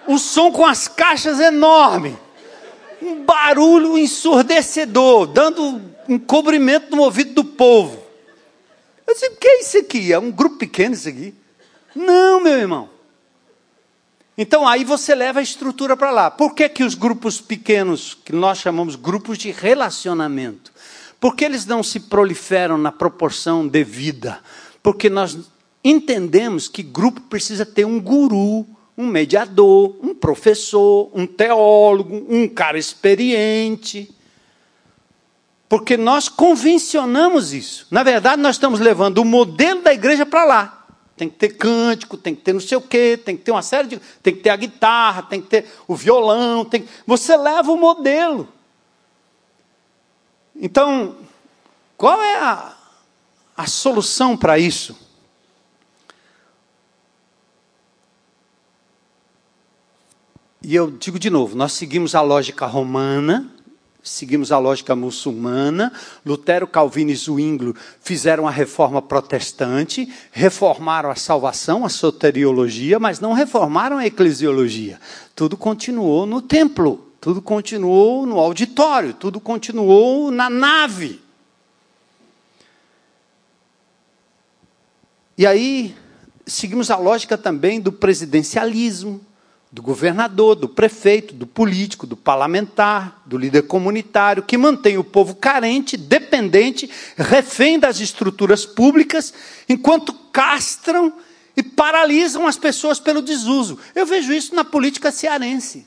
[0.06, 2.14] O som com as caixas enormes.
[3.02, 8.02] Um barulho ensurdecedor, dando um cobrimento no ouvido do povo.
[9.06, 10.12] Eu disse, o que é isso aqui?
[10.12, 11.34] É um grupo pequeno isso aqui?
[11.94, 12.88] Não, meu irmão.
[14.36, 16.30] Então aí você leva a estrutura para lá.
[16.30, 20.72] Por que, que os grupos pequenos, que nós chamamos grupos de relacionamento,
[21.20, 24.40] por que eles não se proliferam na proporção devida?
[24.82, 25.36] Porque nós
[25.84, 28.66] entendemos que grupo precisa ter um guru,
[29.00, 34.14] um mediador, um professor, um teólogo, um cara experiente.
[35.68, 37.86] Porque nós convencionamos isso.
[37.90, 40.76] Na verdade, nós estamos levando o modelo da igreja para lá
[41.20, 43.60] tem que ter cântico, tem que ter não sei o quê, tem que ter uma
[43.60, 44.00] série de.
[44.22, 48.48] tem que ter a guitarra, tem que ter o violão, tem, você leva o modelo.
[50.56, 51.16] Então,
[51.94, 52.74] qual é a,
[53.54, 54.96] a solução para isso?
[60.62, 63.50] E eu digo de novo, nós seguimos a lógica romana,
[64.02, 65.90] seguimos a lógica muçulmana.
[66.24, 73.32] Lutero, Calvino e Zwinglio fizeram a reforma protestante, reformaram a salvação, a soteriologia, mas não
[73.32, 75.00] reformaram a eclesiologia.
[75.34, 81.22] Tudo continuou no templo, tudo continuou no auditório, tudo continuou na nave.
[85.38, 85.96] E aí,
[86.46, 89.24] seguimos a lógica também do presidencialismo,
[89.72, 95.36] do governador, do prefeito, do político, do parlamentar, do líder comunitário, que mantém o povo
[95.36, 99.32] carente, dependente, refém das estruturas públicas,
[99.68, 101.12] enquanto castram
[101.56, 103.78] e paralisam as pessoas pelo desuso.
[103.94, 105.86] Eu vejo isso na política cearense.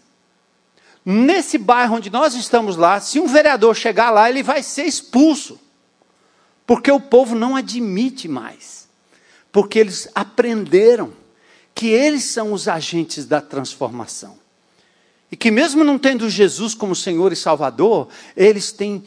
[1.06, 5.60] Nesse bairro onde nós estamos lá, se um vereador chegar lá, ele vai ser expulso.
[6.66, 8.88] Porque o povo não admite mais.
[9.52, 11.12] Porque eles aprenderam
[11.74, 14.38] que eles são os agentes da transformação.
[15.32, 18.08] E que, mesmo não tendo Jesus como Senhor e Salvador,
[18.38, 19.04] eles têm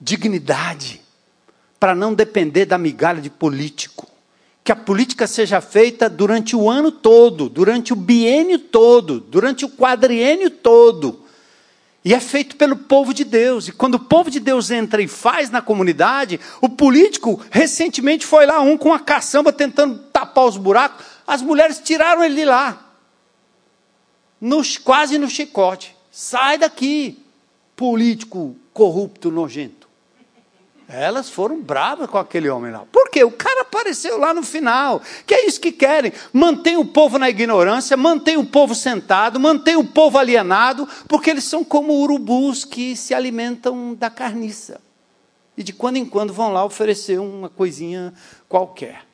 [0.00, 1.02] dignidade
[1.80, 4.08] para não depender da migalha de político.
[4.62, 9.68] Que a política seja feita durante o ano todo, durante o biênio todo, durante o
[9.68, 11.24] quadriênio todo.
[12.04, 13.66] E é feito pelo povo de Deus.
[13.66, 18.46] E quando o povo de Deus entra e faz na comunidade, o político recentemente foi
[18.46, 21.04] lá, um com a caçamba tentando tapar os buracos.
[21.26, 22.86] As mulheres tiraram ele de lá,
[24.40, 25.96] nos, quase no chicote.
[26.10, 27.22] Sai daqui,
[27.74, 29.86] político corrupto, nojento.
[30.88, 32.84] Elas foram bravas com aquele homem lá.
[32.92, 33.24] Por quê?
[33.24, 35.02] O cara apareceu lá no final.
[35.26, 36.12] Que é isso que querem.
[36.32, 41.42] Mantém o povo na ignorância, mantém o povo sentado, mantém o povo alienado, porque eles
[41.42, 44.80] são como urubus que se alimentam da carniça.
[45.56, 48.14] E de quando em quando vão lá oferecer uma coisinha
[48.48, 49.04] qualquer.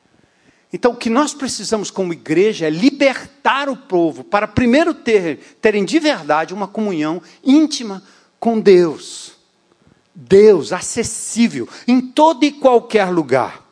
[0.73, 5.85] Então, o que nós precisamos como igreja é libertar o povo para primeiro ter, terem
[5.85, 8.01] de verdade uma comunhão íntima
[8.39, 9.33] com Deus.
[10.15, 13.63] Deus acessível em todo e qualquer lugar.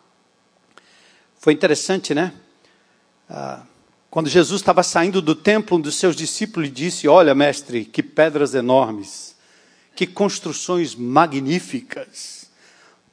[1.39, 2.33] Foi interessante, né?
[3.27, 3.63] Ah,
[4.11, 8.53] quando Jesus estava saindo do templo, um dos seus discípulos disse: Olha, mestre, que pedras
[8.53, 9.35] enormes,
[9.95, 12.40] que construções magníficas.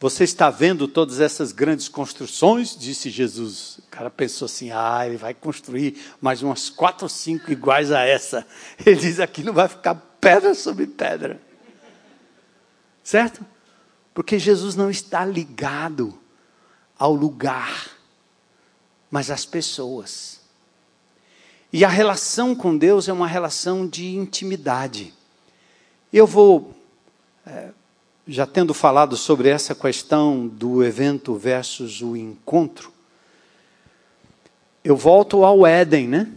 [0.01, 2.77] Você está vendo todas essas grandes construções?
[2.77, 3.79] Disse Jesus.
[3.79, 8.03] O cara pensou assim: ah, ele vai construir mais umas quatro ou cinco iguais a
[8.03, 8.47] essa.
[8.87, 11.41] Ele diz: aqui não vai ficar pedra sobre pedra.
[13.03, 13.45] Certo?
[14.15, 16.17] Porque Jesus não está ligado
[16.97, 17.91] ao lugar,
[19.11, 20.41] mas às pessoas.
[21.73, 25.13] E a relação com Deus é uma relação de intimidade.
[26.13, 26.75] Eu vou
[27.47, 27.71] é,
[28.29, 32.93] já tendo falado sobre essa questão do evento versus o encontro,
[34.85, 36.29] eu volto ao Éden, né?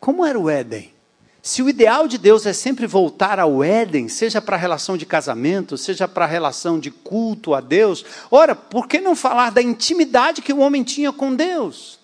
[0.00, 0.92] Como era o Éden?
[1.40, 5.06] Se o ideal de Deus é sempre voltar ao Éden, seja para a relação de
[5.06, 9.62] casamento, seja para a relação de culto a Deus, ora, por que não falar da
[9.62, 12.00] intimidade que o homem tinha com Deus?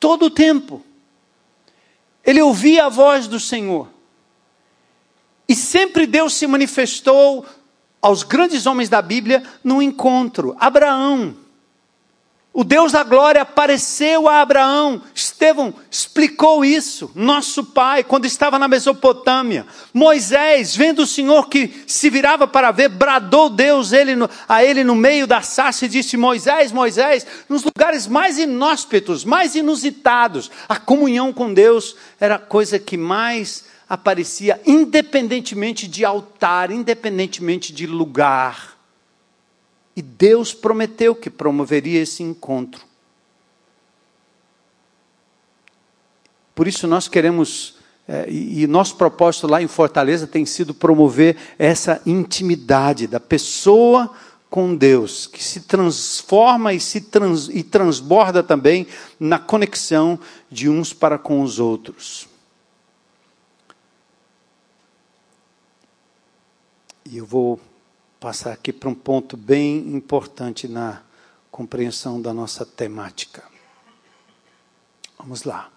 [0.00, 0.82] Todo o tempo.
[2.24, 3.88] Ele ouvia a voz do Senhor.
[5.46, 7.44] E sempre Deus se manifestou
[8.04, 10.54] aos grandes homens da Bíblia no encontro.
[10.60, 11.34] Abraão.
[12.52, 15.00] O Deus da glória apareceu a Abraão.
[15.14, 17.10] Estevão explicou isso.
[17.14, 19.66] Nosso pai, quando estava na Mesopotâmia.
[19.92, 24.12] Moisés, vendo o Senhor que se virava para ver, bradou Deus ele
[24.46, 29.54] a ele no meio da sarça e disse: Moisés, Moisés, nos lugares mais inóspitos, mais
[29.54, 37.72] inusitados, a comunhão com Deus era a coisa que mais aparecia independentemente de altar, independentemente
[37.72, 38.76] de lugar.
[39.96, 42.84] E Deus prometeu que promoveria esse encontro.
[46.54, 47.76] Por isso nós queremos,
[48.06, 54.10] é, e, e nosso propósito lá em Fortaleza tem sido promover essa intimidade da pessoa
[54.50, 58.86] com Deus, que se transforma e se trans, e transborda também
[59.18, 60.18] na conexão
[60.48, 62.28] de uns para com os outros.
[67.04, 67.60] E eu vou
[68.18, 71.02] passar aqui para um ponto bem importante na
[71.50, 73.44] compreensão da nossa temática.
[75.18, 75.70] Vamos lá.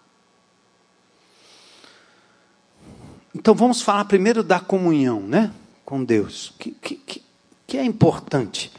[3.35, 5.53] Então vamos falar primeiro da comunhão, né,
[5.85, 7.23] com Deus, que, que,
[7.67, 8.71] que é importante.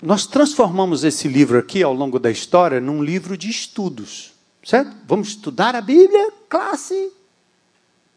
[0.00, 4.32] Nós transformamos esse livro aqui ao longo da história num livro de estudos,
[4.64, 4.96] certo?
[5.06, 7.12] Vamos estudar a Bíblia, classe.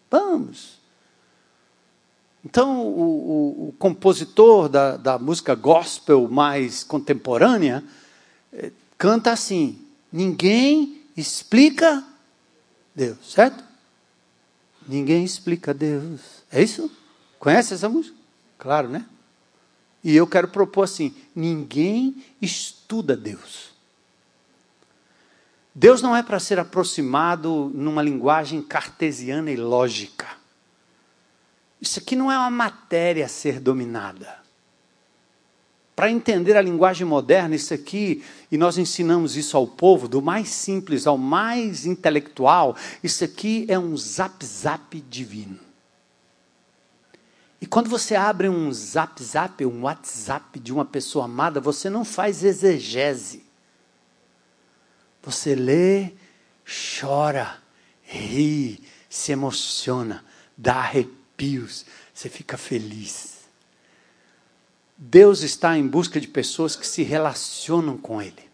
[0.09, 0.80] Vamos.
[2.43, 7.83] Então, o, o, o compositor da, da, música gospel mais contemporânea
[8.51, 9.79] eh, canta assim:
[10.11, 12.03] Ninguém explica
[12.95, 13.63] Deus, certo?
[14.87, 16.21] Ninguém explica Deus.
[16.51, 16.91] É isso?
[17.39, 18.15] Conhece essa música?
[18.57, 19.05] Claro, né?
[20.03, 23.71] E eu quero propor assim: ninguém estuda Deus.
[25.73, 30.40] Deus não é para ser aproximado numa linguagem cartesiana e lógica.
[31.81, 34.39] Isso aqui não é uma matéria a ser dominada.
[35.95, 40.49] Para entender a linguagem moderna, isso aqui, e nós ensinamos isso ao povo, do mais
[40.49, 45.59] simples ao mais intelectual, isso aqui é um zap-zap divino.
[47.59, 52.43] E quando você abre um zap-zap, um WhatsApp de uma pessoa amada, você não faz
[52.43, 53.43] exegese.
[55.21, 56.13] Você lê,
[56.99, 57.59] chora,
[58.01, 60.25] ri, se emociona,
[60.57, 63.41] dá arrepio arrepios, você fica feliz.
[64.95, 68.49] Deus está em busca de pessoas que se relacionam com Ele,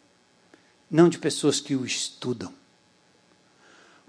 [0.89, 2.53] não de pessoas que o estudam.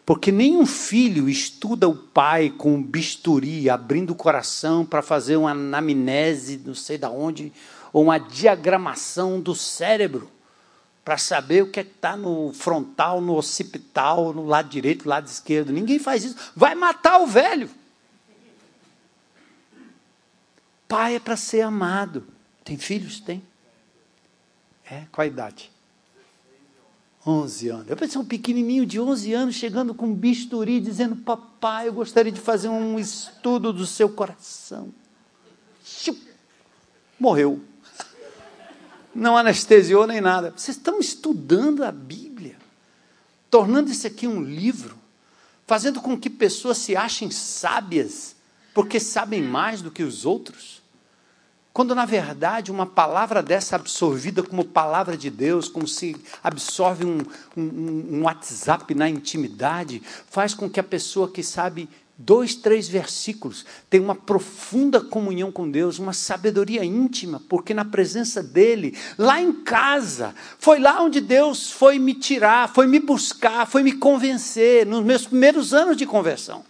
[0.07, 6.63] Porque nenhum filho estuda o pai com bisturi, abrindo o coração para fazer uma anamnese,
[6.65, 7.53] não sei da onde,
[7.93, 10.31] ou uma diagramação do cérebro,
[11.05, 15.27] para saber o que é está no frontal, no occipital, no lado direito, no lado
[15.27, 15.73] esquerdo.
[15.73, 16.37] Ninguém faz isso.
[16.55, 17.69] Vai matar o velho.
[20.89, 22.27] Pai é para ser amado.
[22.65, 23.21] Tem filhos?
[23.21, 23.43] Tem.
[24.91, 25.05] É?
[25.13, 25.71] Qual a idade?
[27.27, 27.91] 11 anos.
[27.91, 32.33] Eu pensei um pequenininho de 11 anos chegando com um bisturi dizendo: Papai, eu gostaria
[32.33, 34.93] de fazer um estudo do seu coração.
[37.21, 37.61] Morreu.
[39.15, 40.55] Não anestesiou nem nada.
[40.57, 42.57] Vocês estão estudando a Bíblia,
[43.51, 44.97] tornando isso aqui um livro,
[45.67, 48.37] fazendo com que pessoas se achem sábias,
[48.75, 50.83] porque sabem mais do que os outros.
[51.73, 57.19] Quando, na verdade, uma palavra dessa absorvida como palavra de Deus, como se absorve um,
[57.57, 61.89] um, um WhatsApp na intimidade, faz com que a pessoa que sabe
[62.19, 68.43] dois, três versículos, tenha uma profunda comunhão com Deus, uma sabedoria íntima, porque na presença
[68.43, 73.85] dele, lá em casa, foi lá onde Deus foi me tirar, foi me buscar, foi
[73.85, 76.65] me convencer, nos meus primeiros anos de conversão.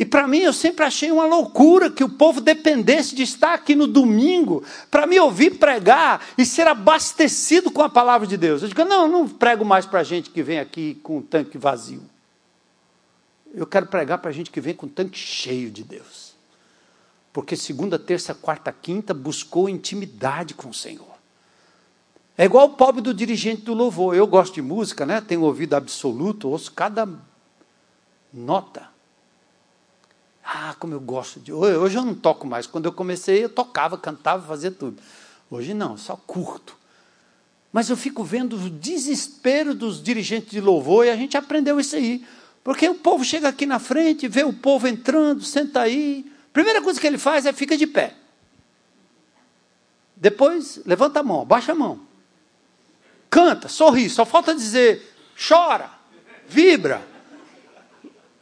[0.00, 3.74] E para mim eu sempre achei uma loucura que o povo dependesse de estar aqui
[3.74, 8.62] no domingo para me ouvir pregar e ser abastecido com a palavra de Deus.
[8.62, 12.00] Eu digo, não, não prego mais para gente que vem aqui com o tanque vazio.
[13.52, 16.34] Eu quero pregar para gente que vem com o tanque cheio de Deus.
[17.30, 21.12] Porque segunda, terça, quarta, quinta buscou intimidade com o Senhor.
[22.38, 24.16] É igual o pobre do dirigente do louvor.
[24.16, 25.20] Eu gosto de música, né?
[25.20, 27.06] Tenho ouvido absoluto, ouço cada
[28.32, 28.88] nota.
[30.52, 31.52] Ah, como eu gosto de.
[31.52, 32.66] Hoje eu não toco mais.
[32.66, 35.00] Quando eu comecei, eu tocava, cantava, fazia tudo.
[35.48, 36.76] Hoje não, só curto.
[37.72, 41.94] Mas eu fico vendo o desespero dos dirigentes de louvor e a gente aprendeu isso
[41.94, 42.26] aí.
[42.64, 46.28] Porque o povo chega aqui na frente, vê o povo entrando, senta aí.
[46.52, 48.16] Primeira coisa que ele faz é fica de pé.
[50.16, 52.00] Depois, levanta a mão, baixa a mão.
[53.30, 55.14] Canta, sorri, só falta dizer,
[55.48, 55.92] chora,
[56.48, 57.06] vibra,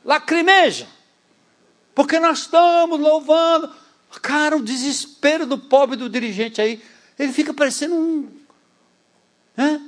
[0.02, 0.96] lacrimeja.
[1.98, 3.68] Porque nós estamos louvando.
[4.22, 6.80] Cara, o desespero do pobre do dirigente aí.
[7.18, 8.28] Ele fica parecendo um.
[9.56, 9.80] Né?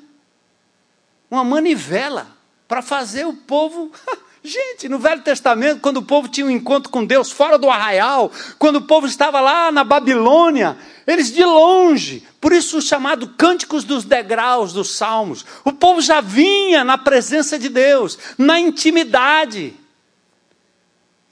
[1.31, 2.27] Uma manivela
[2.67, 3.93] para fazer o povo.
[4.43, 8.33] Gente, no Velho Testamento, quando o povo tinha um encontro com Deus fora do arraial,
[8.59, 13.85] quando o povo estava lá na Babilônia, eles de longe, por isso o chamado Cânticos
[13.85, 19.79] dos Degraus dos Salmos, o povo já vinha na presença de Deus, na intimidade.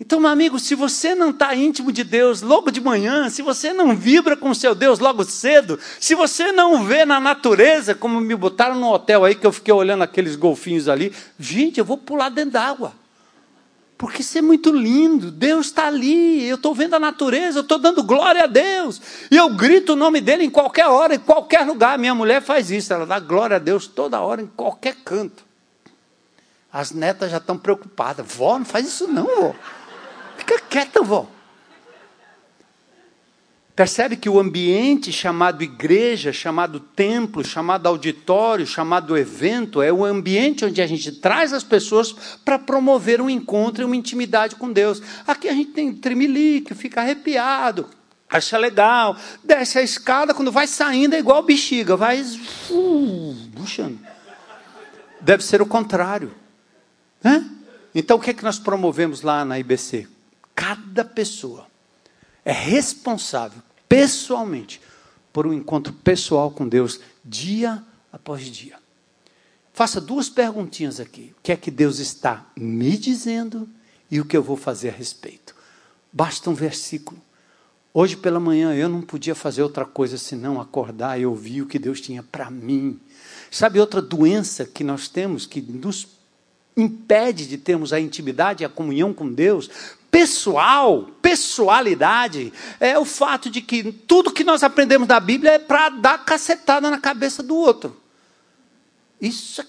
[0.00, 3.72] Então, meu amigo, se você não está íntimo de Deus logo de manhã, se você
[3.72, 8.20] não vibra com o seu Deus logo cedo, se você não vê na natureza, como
[8.20, 11.98] me botaram no hotel aí, que eu fiquei olhando aqueles golfinhos ali, gente, eu vou
[11.98, 12.92] pular dentro d'água.
[13.98, 17.78] Porque isso é muito lindo, Deus está ali, eu estou vendo a natureza, eu estou
[17.80, 21.66] dando glória a Deus, e eu grito o nome dele em qualquer hora, em qualquer
[21.66, 21.98] lugar.
[21.98, 25.44] Minha mulher faz isso, ela dá glória a Deus toda hora, em qualquer canto.
[26.72, 29.54] As netas já estão preocupadas, vó, não faz isso não, vó.
[30.48, 31.28] Fica quieta, vó.
[33.76, 40.64] Percebe que o ambiente chamado igreja, chamado templo, chamado auditório, chamado evento, é o ambiente
[40.64, 42.12] onde a gente traz as pessoas
[42.44, 45.02] para promover um encontro e uma intimidade com Deus.
[45.26, 47.86] Aqui a gente tem tremelique, fica arrepiado,
[48.28, 53.98] acha legal, desce a escada, quando vai saindo é igual bexiga, vai uh, puxando.
[55.20, 56.34] Deve ser o contrário.
[57.22, 57.48] Né?
[57.94, 60.17] Então o que é que nós promovemos lá na IBC?
[60.58, 61.68] Cada pessoa
[62.44, 64.80] é responsável pessoalmente
[65.32, 67.80] por um encontro pessoal com Deus dia
[68.12, 68.76] após dia.
[69.72, 71.32] Faça duas perguntinhas aqui.
[71.38, 73.68] O que é que Deus está me dizendo
[74.10, 75.54] e o que eu vou fazer a respeito?
[76.12, 77.22] Basta um versículo.
[77.94, 81.78] Hoje pela manhã eu não podia fazer outra coisa senão acordar e ouvir o que
[81.78, 82.98] Deus tinha para mim.
[83.48, 86.18] Sabe outra doença que nós temos que nos
[86.76, 89.68] impede de termos a intimidade e a comunhão com Deus,
[90.10, 95.88] pessoal, pessoalidade, é o fato de que tudo que nós aprendemos da Bíblia é para
[95.90, 97.96] dar cacetada na cabeça do outro.
[99.20, 99.64] Isso é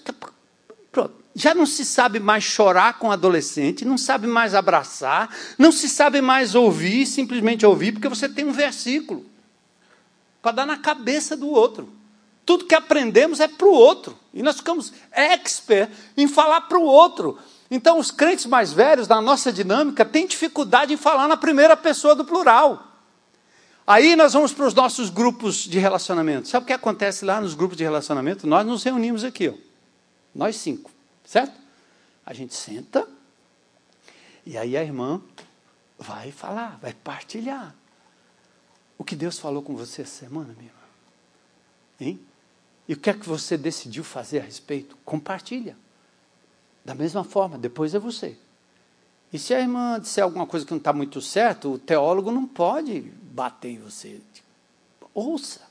[0.92, 1.14] pronto.
[1.34, 6.20] Já não se sabe mais chorar com adolescente, não sabe mais abraçar, não se sabe
[6.20, 9.24] mais ouvir, simplesmente ouvir, porque você tem um versículo
[10.42, 11.88] para dar na cabeça do outro.
[12.44, 14.18] Tudo que aprendemos é para o outro.
[14.34, 17.38] E nós ficamos expert em falar para o outro.
[17.70, 22.14] Então, os crentes mais velhos, na nossa dinâmica, têm dificuldade em falar na primeira pessoa
[22.14, 22.90] do plural.
[23.86, 26.48] Aí nós vamos para os nossos grupos de relacionamento.
[26.48, 28.46] Sabe o que acontece lá nos grupos de relacionamento?
[28.46, 29.54] Nós nos reunimos aqui, ó.
[30.34, 30.90] nós cinco,
[31.24, 31.58] certo?
[32.24, 33.08] A gente senta
[34.46, 35.20] e aí a irmã
[35.98, 37.74] vai falar, vai partilhar.
[38.96, 40.80] O que Deus falou com você essa semana, minha irmã?
[42.00, 42.20] Hein?
[42.88, 44.96] E o que é que você decidiu fazer a respeito?
[45.04, 45.76] Compartilha.
[46.84, 48.36] Da mesma forma, depois é você.
[49.32, 52.46] E se a irmã disser alguma coisa que não está muito certo, o teólogo não
[52.46, 53.00] pode
[53.32, 54.20] bater em você.
[55.14, 55.70] Ouça.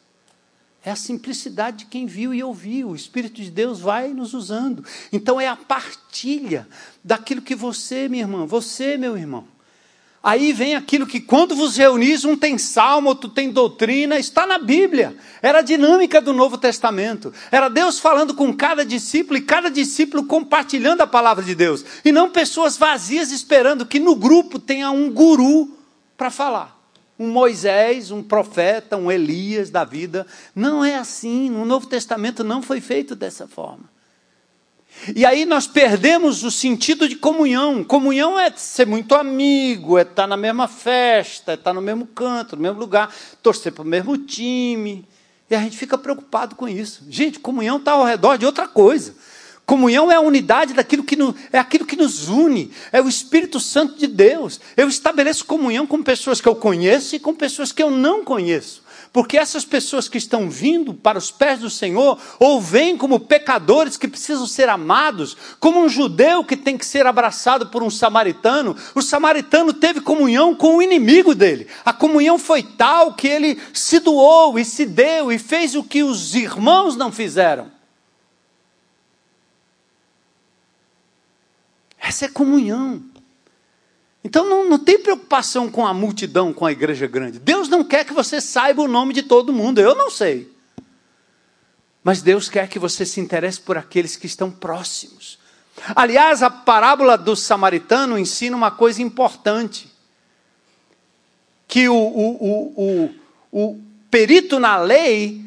[0.83, 2.89] É a simplicidade de quem viu e ouviu.
[2.89, 4.85] O Espírito de Deus vai nos usando.
[5.11, 6.67] Então é a partilha
[7.03, 9.45] daquilo que você, minha irmã, você, meu irmão,
[10.21, 14.59] Aí vem aquilo que, quando vos reunis, um tem salmo, outro tem doutrina, está na
[14.59, 15.15] Bíblia.
[15.41, 17.33] Era a dinâmica do Novo Testamento.
[17.49, 21.85] Era Deus falando com cada discípulo e cada discípulo compartilhando a palavra de Deus.
[22.03, 25.77] E não pessoas vazias esperando que no grupo tenha um guru
[26.17, 26.77] para falar.
[27.17, 30.27] Um Moisés, um profeta, um Elias da vida.
[30.53, 31.49] Não é assim.
[31.49, 33.89] No Novo Testamento não foi feito dessa forma.
[35.15, 37.83] E aí nós perdemos o sentido de comunhão.
[37.83, 42.55] Comunhão é ser muito amigo, é estar na mesma festa, é estar no mesmo canto,
[42.55, 45.07] no mesmo lugar, torcer para o mesmo time.
[45.49, 47.03] E a gente fica preocupado com isso.
[47.09, 49.15] Gente, comunhão está ao redor de outra coisa.
[49.65, 51.15] Comunhão é a unidade daquilo que
[51.53, 54.59] é aquilo que nos une, é o Espírito Santo de Deus.
[54.75, 58.83] Eu estabeleço comunhão com pessoas que eu conheço e com pessoas que eu não conheço.
[59.11, 63.97] Porque essas pessoas que estão vindo para os pés do Senhor, ou vêm como pecadores
[63.97, 68.75] que precisam ser amados, como um judeu que tem que ser abraçado por um samaritano,
[68.93, 71.67] o samaritano teve comunhão com o inimigo dele.
[71.83, 76.03] A comunhão foi tal que ele se doou e se deu e fez o que
[76.03, 77.71] os irmãos não fizeram.
[81.99, 83.03] Essa é comunhão.
[84.23, 87.39] Então não, não tem preocupação com a multidão, com a igreja grande.
[87.39, 90.51] Deus não quer que você saiba o nome de todo mundo, eu não sei.
[92.03, 95.37] Mas Deus quer que você se interesse por aqueles que estão próximos.
[95.95, 99.89] Aliás, a parábola do samaritano ensina uma coisa importante:
[101.67, 103.15] que o, o, o,
[103.51, 105.41] o, perito na lei,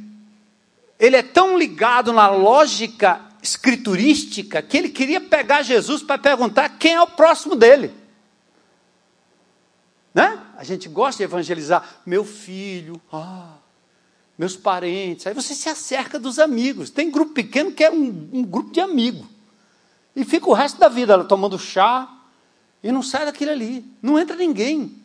[0.99, 6.95] ele é tão ligado na lógica escriturística que ele queria pegar Jesus para perguntar quem
[6.95, 8.02] é o próximo dele.
[10.15, 10.39] Né?
[10.57, 13.55] A gente gosta de evangelizar meu filho, ah,
[14.39, 15.27] meus parentes.
[15.27, 16.91] Aí você se acerca dos amigos.
[16.91, 19.27] Tem grupo pequeno que é um, um grupo de amigo.
[20.15, 22.09] E fica o resto da vida tomando chá
[22.83, 23.85] e não sai daquilo ali.
[24.03, 25.03] Não entra ninguém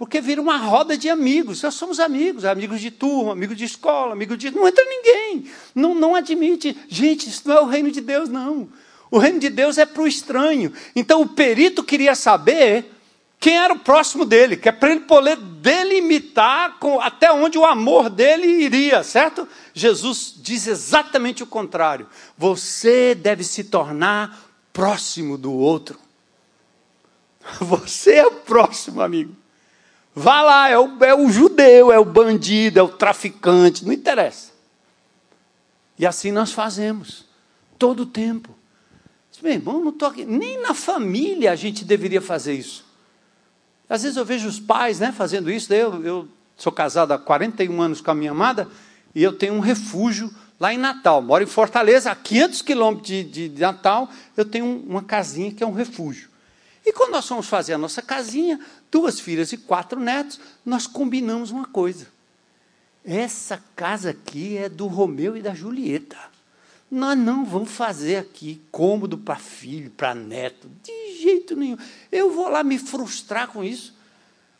[0.00, 1.60] porque vira uma roda de amigos.
[1.60, 4.50] Nós somos amigos, amigos de turma, amigos de escola, amigos de.
[4.50, 5.44] Não entra ninguém.
[5.74, 6.74] Não, não admite.
[6.88, 8.66] Gente, isso não é o reino de Deus, não.
[9.10, 10.72] O reino de Deus é para o estranho.
[10.96, 12.90] Então o perito queria saber
[13.40, 17.64] quem era o próximo dele, que é para ele poder delimitar com, até onde o
[17.64, 19.48] amor dele iria, certo?
[19.72, 22.06] Jesus diz exatamente o contrário.
[22.36, 25.98] Você deve se tornar próximo do outro.
[27.60, 29.34] Você é o próximo, amigo.
[30.14, 34.50] Vá lá, é o, é o judeu, é o bandido, é o traficante, não interessa.
[35.98, 37.24] E assim nós fazemos,
[37.78, 38.54] todo o tempo.
[39.42, 40.26] Meu irmão, não estou aqui.
[40.26, 42.89] Nem na família a gente deveria fazer isso.
[43.90, 45.74] Às vezes eu vejo os pais né, fazendo isso.
[45.74, 48.68] Eu, eu sou casado há 41 anos com a minha amada
[49.12, 51.20] e eu tenho um refúgio lá em Natal.
[51.20, 55.64] Moro em Fortaleza, a 500 quilômetros de, de, de Natal, eu tenho uma casinha que
[55.64, 56.30] é um refúgio.
[56.86, 58.60] E quando nós fomos fazer a nossa casinha,
[58.92, 62.06] duas filhas e quatro netos, nós combinamos uma coisa.
[63.04, 66.16] Essa casa aqui é do Romeu e da Julieta.
[66.90, 71.76] Nós não vamos fazer aqui cômodo para filho, para neto, de jeito nenhum.
[72.10, 73.94] Eu vou lá me frustrar com isso.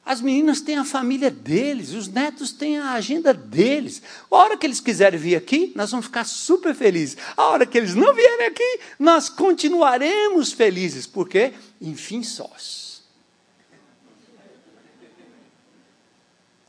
[0.04, 4.02] As meninas têm a família deles, os netos têm a agenda deles.
[4.30, 7.16] A hora que eles quiserem vir aqui, nós vamos ficar super felizes.
[7.36, 11.06] A hora que eles não vierem aqui, nós continuaremos felizes.
[11.06, 11.52] Por quê?
[11.80, 13.02] Enfim, sós.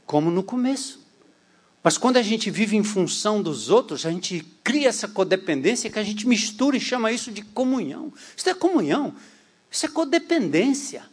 [0.05, 1.00] Como no começo.
[1.83, 5.97] Mas quando a gente vive em função dos outros, a gente cria essa codependência que
[5.97, 8.13] a gente mistura e chama isso de comunhão.
[8.35, 9.15] Isso é comunhão,
[9.69, 11.03] isso é codependência.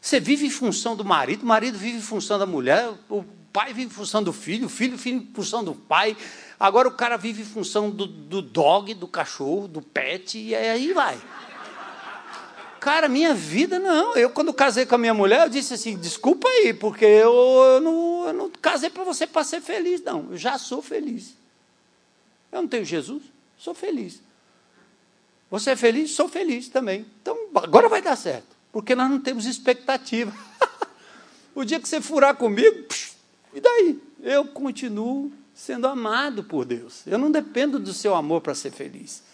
[0.00, 3.72] Você vive em função do marido, o marido vive em função da mulher, o pai
[3.72, 6.16] vive em função do filho, o filho vive em função do pai.
[6.58, 10.92] Agora o cara vive em função do, do dog, do cachorro, do pet, e aí
[10.92, 11.18] vai.
[12.86, 14.16] Cara, minha vida não.
[14.16, 17.80] Eu, quando casei com a minha mulher, eu disse assim: desculpa aí, porque eu, eu
[17.80, 20.28] não, eu não casei para você para ser feliz, não.
[20.30, 21.34] Eu já sou feliz.
[22.52, 23.24] Eu não tenho Jesus,
[23.58, 24.22] sou feliz.
[25.50, 26.12] Você é feliz?
[26.12, 27.04] Sou feliz também.
[27.20, 30.32] Então, agora vai dar certo porque nós não temos expectativa.
[31.56, 33.16] o dia que você furar comigo, psh,
[33.52, 34.00] e daí?
[34.22, 37.04] Eu continuo sendo amado por Deus.
[37.04, 39.24] Eu não dependo do seu amor para ser feliz.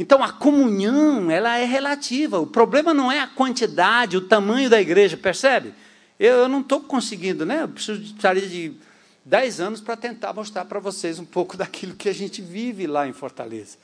[0.00, 2.40] Então a comunhão, ela é relativa.
[2.40, 5.74] O problema não é a quantidade, o tamanho da igreja, percebe?
[6.18, 7.64] Eu, eu não estou conseguindo, né?
[7.64, 8.72] Eu precisaria de
[9.22, 13.06] dez anos para tentar mostrar para vocês um pouco daquilo que a gente vive lá
[13.06, 13.76] em Fortaleza.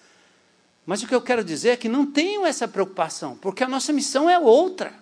[0.86, 3.92] Mas o que eu quero dizer é que não tenham essa preocupação, porque a nossa
[3.92, 4.94] missão é outra.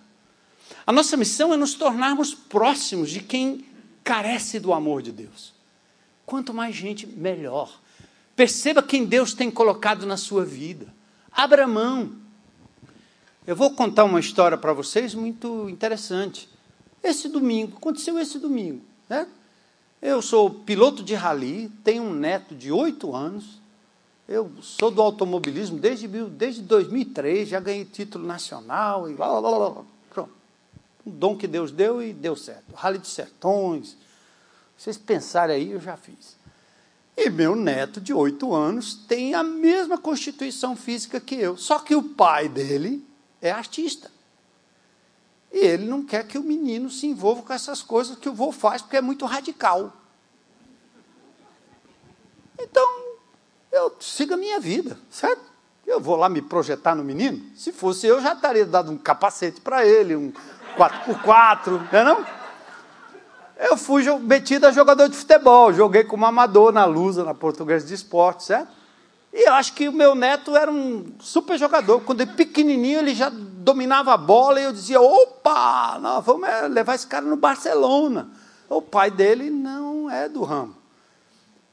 [0.85, 3.63] A nossa missão é nos tornarmos próximos de quem
[4.03, 5.53] carece do amor de Deus.
[6.25, 7.79] Quanto mais gente, melhor.
[8.35, 10.93] Perceba quem Deus tem colocado na sua vida.
[11.35, 12.13] Abra mão.
[13.45, 16.49] Eu vou contar uma história para vocês muito interessante.
[17.03, 18.81] Esse domingo, aconteceu esse domingo.
[19.09, 19.27] Né?
[20.01, 23.59] Eu sou piloto de rally, tenho um neto de oito anos,
[24.29, 29.69] eu sou do automobilismo desde, desde 2003, já ganhei título nacional e blá, blá, blá,
[29.69, 29.83] blá.
[30.09, 30.31] Pronto.
[31.05, 32.73] Um dom que Deus deu e deu certo.
[32.73, 33.97] Rally de Sertões.
[34.77, 36.37] Vocês pensarem aí, eu já fiz.
[37.17, 41.95] E meu neto de oito anos tem a mesma constituição física que eu, só que
[41.95, 43.05] o pai dele
[43.41, 44.11] é artista.
[45.51, 48.51] E ele não quer que o menino se envolva com essas coisas que o vô
[48.51, 49.93] faz, porque é muito radical.
[52.59, 52.85] Então,
[53.71, 55.43] eu sigo a minha vida, certo?
[55.87, 57.41] Eu vou lá me projetar no menino?
[57.55, 60.33] Se fosse eu, já estaria dado um capacete para ele, um
[60.75, 62.34] 4x4, não é não?
[63.57, 67.93] Eu fui metido a jogador de futebol, joguei como amador na Lusa, na Portuguesa de
[67.93, 68.69] Esporte, certo?
[69.33, 71.99] E eu acho que o meu neto era um super jogador.
[72.01, 76.67] Quando ele pequenininho, ele já dominava a bola e eu dizia: opa, nós vamos é,
[76.69, 78.29] levar esse cara no Barcelona.
[78.69, 80.75] O pai dele não é do ramo.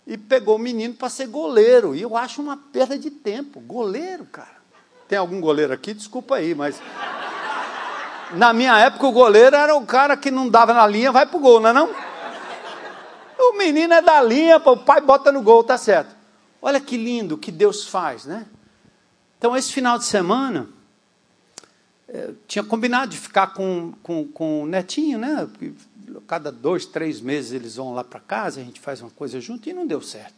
[0.05, 1.95] E pegou o menino para ser goleiro.
[1.95, 3.61] E eu acho uma perda de tempo.
[3.61, 4.61] Goleiro, cara.
[5.07, 5.95] Tem algum goleiro aqui?
[5.95, 6.81] Desculpa aí, mas.
[8.35, 11.39] Na minha época, o goleiro era o cara que não dava na linha, vai pro
[11.39, 11.91] gol, não é não?
[13.39, 16.15] O menino é da linha, o pai bota no gol, tá certo.
[16.61, 18.47] Olha que lindo que Deus faz, né?
[19.37, 20.69] Então, esse final de semana,
[22.09, 25.49] eh, tinha combinado de ficar com, com, com o netinho, né?
[26.27, 29.69] Cada dois, três meses eles vão lá para casa, a gente faz uma coisa junto
[29.69, 30.35] e não deu certo.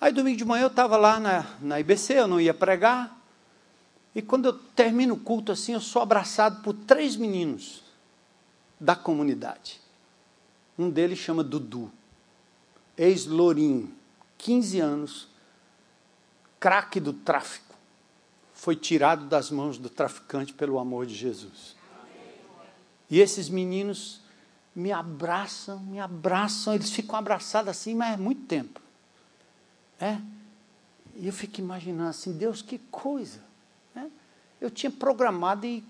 [0.00, 3.15] Aí, domingo de manhã, eu estava lá na, na IBC, eu não ia pregar.
[4.16, 7.82] E quando eu termino o culto assim, eu sou abraçado por três meninos
[8.80, 9.78] da comunidade.
[10.78, 11.92] Um deles chama Dudu,
[12.96, 13.92] ex-lourinho
[14.38, 15.28] 15 anos,
[16.58, 17.74] craque do tráfico,
[18.54, 21.76] foi tirado das mãos do traficante pelo amor de Jesus.
[23.10, 24.22] E esses meninos
[24.74, 28.80] me abraçam, me abraçam, eles ficam abraçados assim, mas é muito tempo.
[30.00, 30.18] É?
[31.16, 33.45] E eu fico imaginando assim, Deus, que coisa.
[34.60, 34.64] É?
[34.64, 35.84] Eu tinha programado em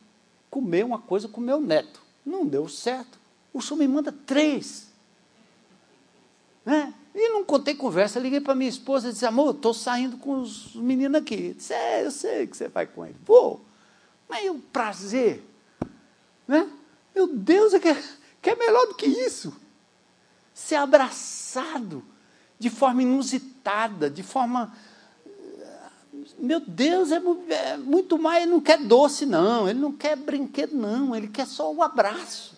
[0.50, 2.02] comer uma coisa com meu neto.
[2.24, 3.18] Não deu certo.
[3.52, 4.88] O senhor me manda três.
[6.64, 6.92] Né?
[7.14, 10.74] E não contei conversa, liguei para minha esposa e disse, amor, estou saindo com os
[10.74, 11.46] meninos aqui.
[11.48, 13.16] Eu disse, é, eu sei que você vai com ele.
[13.24, 13.64] Vou.
[14.28, 15.42] Mas o prazer,
[16.46, 16.70] né?
[17.14, 18.04] Meu Deus, é que, é,
[18.42, 19.56] que é melhor do que isso.
[20.52, 22.04] Ser abraçado
[22.58, 24.76] de forma inusitada, de forma.
[26.38, 27.20] Meu Deus, é,
[27.50, 28.42] é muito mais.
[28.42, 29.68] Ele não quer doce, não.
[29.68, 31.14] Ele não quer brinquedo, não.
[31.14, 32.56] Ele quer só o abraço.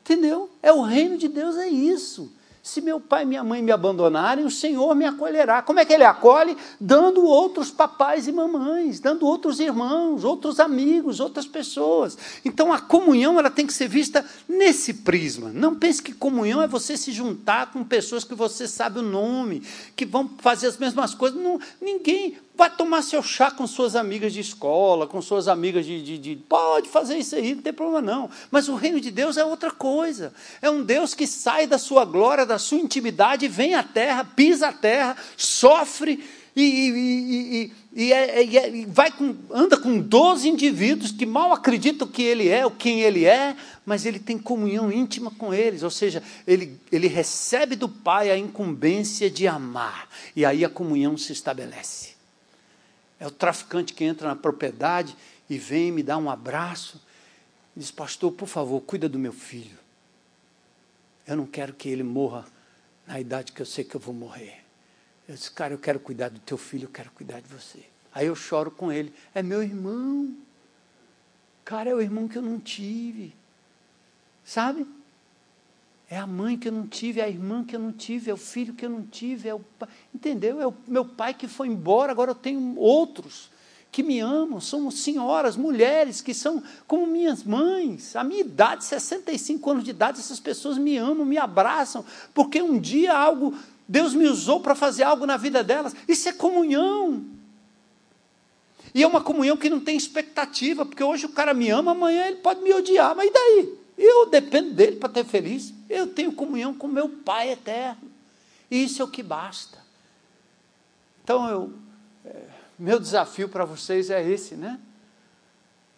[0.00, 0.50] Entendeu?
[0.62, 2.32] É o reino de Deus, é isso.
[2.62, 5.62] Se meu pai e minha mãe me abandonarem, o Senhor me acolherá.
[5.62, 6.56] Como é que ele acolhe?
[6.78, 12.18] Dando outros papais e mamães, dando outros irmãos, outros amigos, outras pessoas.
[12.44, 15.50] Então a comunhão ela tem que ser vista nesse prisma.
[15.54, 19.62] Não pense que comunhão é você se juntar com pessoas que você sabe o nome,
[19.96, 21.40] que vão fazer as mesmas coisas.
[21.40, 26.02] Não, ninguém Vai tomar seu chá com suas amigas de escola, com suas amigas de,
[26.02, 28.28] de, de, Pode fazer isso aí, não tem problema não.
[28.50, 30.30] Mas o reino de Deus é outra coisa.
[30.60, 34.68] É um Deus que sai da sua glória, da sua intimidade, vem à terra, pisa
[34.68, 36.22] a terra, sofre
[36.54, 42.06] e, e, e, é, é, e, vai com, anda com 12 indivíduos que mal acreditam
[42.06, 43.56] que ele é, ou quem ele é,
[43.86, 48.36] mas ele tem comunhão íntima com eles, ou seja, ele, ele recebe do Pai a
[48.36, 50.06] incumbência de amar,
[50.36, 52.19] e aí a comunhão se estabelece.
[53.20, 55.14] É o traficante que entra na propriedade
[55.48, 57.00] e vem me dar um abraço
[57.80, 59.78] diz: Pastor, por favor, cuida do meu filho.
[61.26, 62.44] Eu não quero que ele morra
[63.06, 64.62] na idade que eu sei que eu vou morrer.
[65.28, 67.84] Eu disse: Cara, eu quero cuidar do teu filho, eu quero cuidar de você.
[68.12, 70.36] Aí eu choro com ele: É meu irmão.
[71.64, 73.34] Cara, é o irmão que eu não tive.
[74.44, 74.86] Sabe?
[76.12, 78.34] É a mãe que eu não tive, é a irmã que eu não tive, é
[78.34, 79.88] o filho que eu não tive, é o pai.
[80.12, 80.60] Entendeu?
[80.60, 83.48] É o meu pai que foi embora, agora eu tenho outros
[83.92, 88.16] que me amam, são senhoras, mulheres que são como minhas mães.
[88.16, 92.04] A minha idade, 65 anos de idade, essas pessoas me amam, me abraçam,
[92.34, 93.56] porque um dia algo,
[93.86, 95.94] Deus me usou para fazer algo na vida delas.
[96.08, 97.24] Isso é comunhão.
[98.92, 102.26] E é uma comunhão que não tem expectativa, porque hoje o cara me ama, amanhã
[102.26, 103.78] ele pode me odiar, mas e daí?
[103.96, 105.72] Eu dependo dele para ter feliz.
[105.90, 108.08] Eu tenho comunhão com meu Pai eterno.
[108.70, 109.78] E isso é o que basta.
[111.24, 111.72] Então, eu,
[112.24, 112.44] é,
[112.78, 114.78] meu desafio para vocês é esse, né?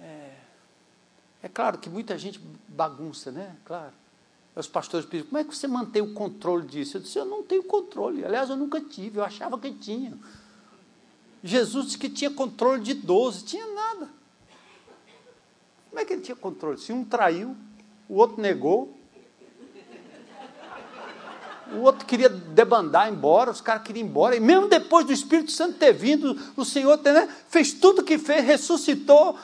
[0.01, 0.31] É,
[1.43, 3.55] é, claro que muita gente bagunça, né?
[3.67, 3.93] Claro.
[4.57, 6.97] Os pastores pedem, como é que você mantém o controle disso?
[6.97, 8.25] Eu disse, eu não tenho controle.
[8.25, 10.19] Aliás, eu nunca tive, eu achava que tinha.
[11.45, 14.09] Jesus disse que tinha controle de 12, tinha nada.
[15.91, 16.79] Como é que ele tinha controle?
[16.79, 17.55] Se um traiu,
[18.09, 19.02] o outro negou.
[21.75, 24.37] O outro queria debandar embora, os caras queriam ir embora.
[24.37, 28.19] E mesmo depois do Espírito Santo ter vindo, o Senhor né, fez tudo o que
[28.19, 29.39] fez, ressuscitou.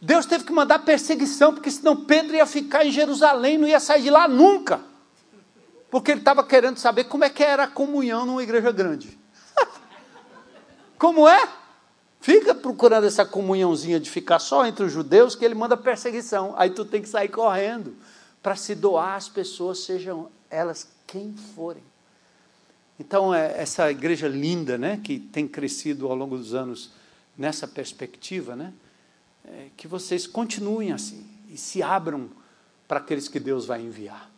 [0.00, 4.02] Deus teve que mandar perseguição, porque senão Pedro ia ficar em Jerusalém, não ia sair
[4.02, 4.80] de lá nunca.
[5.90, 9.18] Porque ele estava querendo saber como é que era a comunhão numa igreja grande.
[10.96, 11.48] como é?
[12.20, 16.54] Fica procurando essa comunhãozinha de ficar só entre os judeus, que ele manda perseguição.
[16.56, 17.96] Aí tu tem que sair correndo
[18.42, 21.82] para se doar às pessoas, sejam elas quem forem.
[22.98, 26.90] Então, é, essa igreja linda, né, que tem crescido ao longo dos anos
[27.36, 28.72] nessa perspectiva, né,
[29.44, 32.28] é, que vocês continuem assim e se abram
[32.86, 34.30] para aqueles que Deus vai enviar.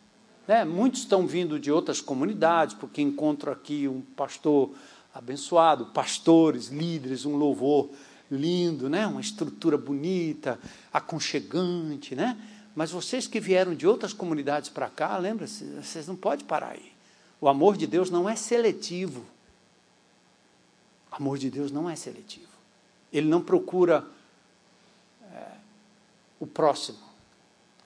[0.47, 0.65] Né?
[0.65, 4.71] Muitos estão vindo de outras comunidades, porque encontram aqui um pastor
[5.13, 7.89] abençoado, pastores, líderes, um louvor
[8.31, 9.05] lindo, né?
[9.05, 10.59] uma estrutura bonita,
[10.91, 12.15] aconchegante.
[12.15, 12.37] Né?
[12.75, 16.91] Mas vocês que vieram de outras comunidades para cá, lembra-se, vocês não podem parar aí.
[17.39, 19.25] O amor de Deus não é seletivo.
[21.11, 22.47] O amor de Deus não é seletivo.
[23.11, 24.03] Ele não procura
[25.31, 25.47] é,
[26.39, 26.99] o próximo.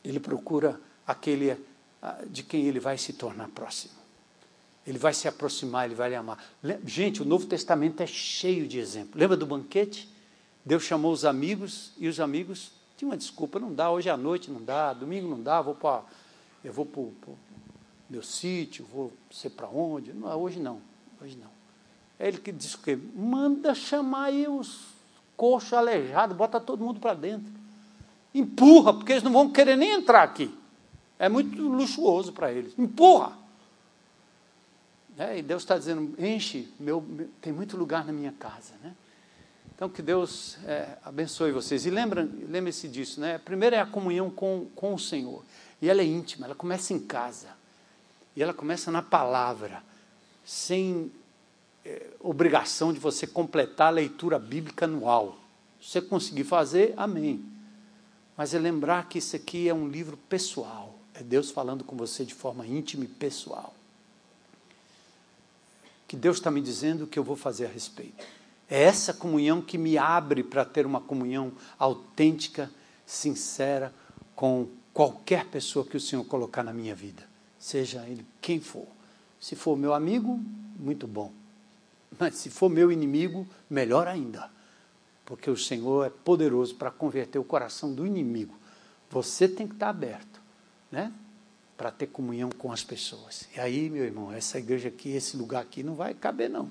[0.04, 1.58] Ele procura aquele
[2.02, 3.96] ah, de quem ele vai se tornar próximo.
[4.86, 6.42] Ele vai se aproximar, ele vai lhe amar.
[6.86, 9.20] Gente, o Novo Testamento é cheio de exemplos.
[9.20, 10.08] Lembra do banquete?
[10.66, 14.50] Deus chamou os amigos e os amigos tinham uma desculpa, não dá, hoje à noite
[14.50, 16.04] não dá, domingo não dá, vou para
[16.64, 17.38] eu vou para o
[18.10, 20.12] meu sítio, vou sei para onde.
[20.12, 20.82] Não, hoje não,
[21.22, 21.50] hoje não.
[22.20, 22.98] É ele que diz o quê?
[23.16, 24.88] Manda chamar aí os
[25.36, 27.52] coxos aleijados, bota todo mundo para dentro.
[28.34, 30.54] Empurra, porque eles não vão querer nem entrar aqui.
[31.20, 32.78] É muito luxuoso para eles.
[32.78, 33.38] Empurra.
[35.18, 38.74] É, e Deus está dizendo, enche, meu, meu, tem muito lugar na minha casa.
[38.84, 38.93] Né?
[39.78, 41.86] Então, que Deus é, abençoe vocês.
[41.86, 43.38] E lembre-se disso, né?
[43.38, 45.43] Primeiro é a comunhão com, com o Senhor.
[45.80, 47.49] E ela é íntima, ela começa em casa.
[48.36, 49.84] E ela começa na palavra,
[50.43, 51.11] sem
[51.86, 55.38] é, obrigação de você completar a leitura bíblica anual.
[55.80, 57.45] Se você conseguir fazer, amém.
[58.36, 60.95] Mas é lembrar que isso aqui é um livro pessoal.
[61.13, 63.75] É Deus falando com você de forma íntima e pessoal.
[66.07, 68.37] Que Deus está me dizendo o que eu vou fazer a respeito.
[68.70, 72.70] É essa comunhão que me abre para ter uma comunhão autêntica,
[73.05, 73.93] sincera,
[74.36, 77.24] com qualquer pessoa que o Senhor colocar na minha vida,
[77.57, 78.88] seja ele quem for.
[79.39, 80.39] Se for meu amigo,
[80.78, 81.32] muito bom.
[82.20, 84.49] Mas se for meu inimigo, melhor ainda.
[85.26, 88.57] Porque o Senhor é poderoso para converter o coração do inimigo.
[89.09, 90.38] Você tem que estar aberto
[90.91, 91.11] né?
[91.76, 93.47] Para ter comunhão com as pessoas.
[93.55, 96.70] E aí, meu irmão, essa igreja aqui, esse lugar aqui não vai caber, não.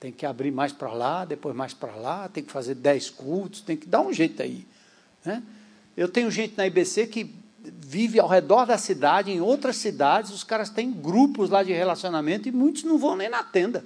[0.00, 3.60] Tem que abrir mais para lá, depois mais para lá, tem que fazer dez cultos,
[3.60, 4.66] tem que dar um jeito aí.
[5.24, 5.42] Né?
[5.96, 10.44] Eu tenho gente na IBC que vive ao redor da cidade, em outras cidades, os
[10.44, 13.84] caras têm grupos lá de relacionamento e muitos não vão nem na tenda.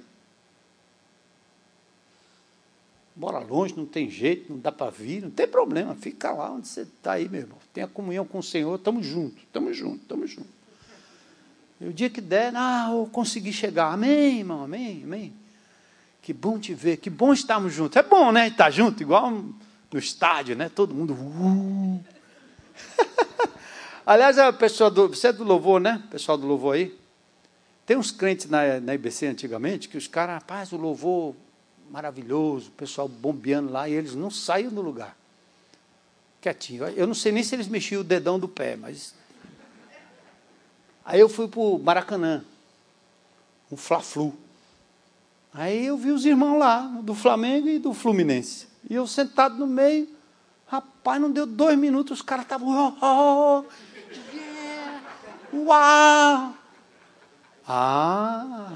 [3.15, 6.67] Bora longe, não tem jeito, não dá para vir, não tem problema, fica lá onde
[6.67, 7.57] você está aí, meu irmão.
[7.71, 10.51] Tenha comunhão com o Senhor, estamos juntos, estamos juntos, estamos juntos.
[11.79, 13.91] E o dia que der, ah, eu consegui chegar.
[13.93, 15.33] Amém, irmão, amém, amém.
[16.23, 17.97] Que bom te ver, que bom estarmos juntos.
[17.97, 18.47] É bom, né?
[18.47, 20.69] Estar junto, igual no estádio, né?
[20.69, 21.13] Todo mundo.
[21.13, 22.01] Uh.
[24.07, 26.01] Aliás, a pessoa do, você é do louvor, né?
[26.09, 26.97] Pessoal do louvor aí.
[27.85, 31.35] Tem uns crentes na, na IBC antigamente que os caras, rapaz, o louvor
[31.91, 35.17] maravilhoso, o pessoal bombeando lá, e eles não saíam do lugar.
[36.39, 36.85] Quietinho.
[36.85, 39.13] Eu não sei nem se eles mexiam o dedão do pé, mas.
[41.03, 42.45] Aí eu fui para o Maracanã,
[43.69, 44.33] um Fla-Flu.
[45.53, 48.67] Aí eu vi os irmãos lá, do Flamengo e do Fluminense.
[48.89, 50.09] E eu sentado no meio,
[50.65, 52.95] rapaz, não deu dois minutos, os caras estavam.
[53.01, 53.65] Oh, oh,
[54.33, 55.01] yeah,
[55.53, 56.53] uau!
[57.67, 58.71] Ah!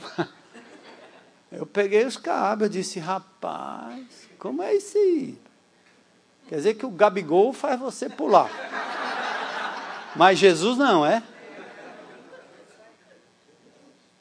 [1.51, 5.41] Eu peguei os cabos, eu disse, rapaz, como é isso aí?
[6.47, 8.49] Quer dizer que o Gabigol faz você pular.
[10.15, 11.23] Mas Jesus não, é?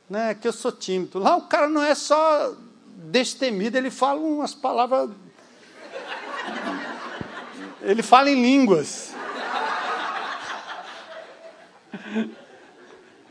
[0.09, 1.19] Não é que eu sou tímido.
[1.19, 2.55] Lá o cara não é só
[3.11, 5.11] destemido, ele fala umas palavras.
[7.83, 9.15] Ele fala em línguas.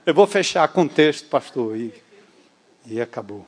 [0.06, 1.94] Eu vou fechar com o texto, pastor, e,
[2.86, 3.48] e acabou.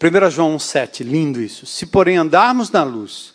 [0.00, 1.66] 1 João 1,7, lindo isso.
[1.66, 3.34] Se, porém, andarmos na luz,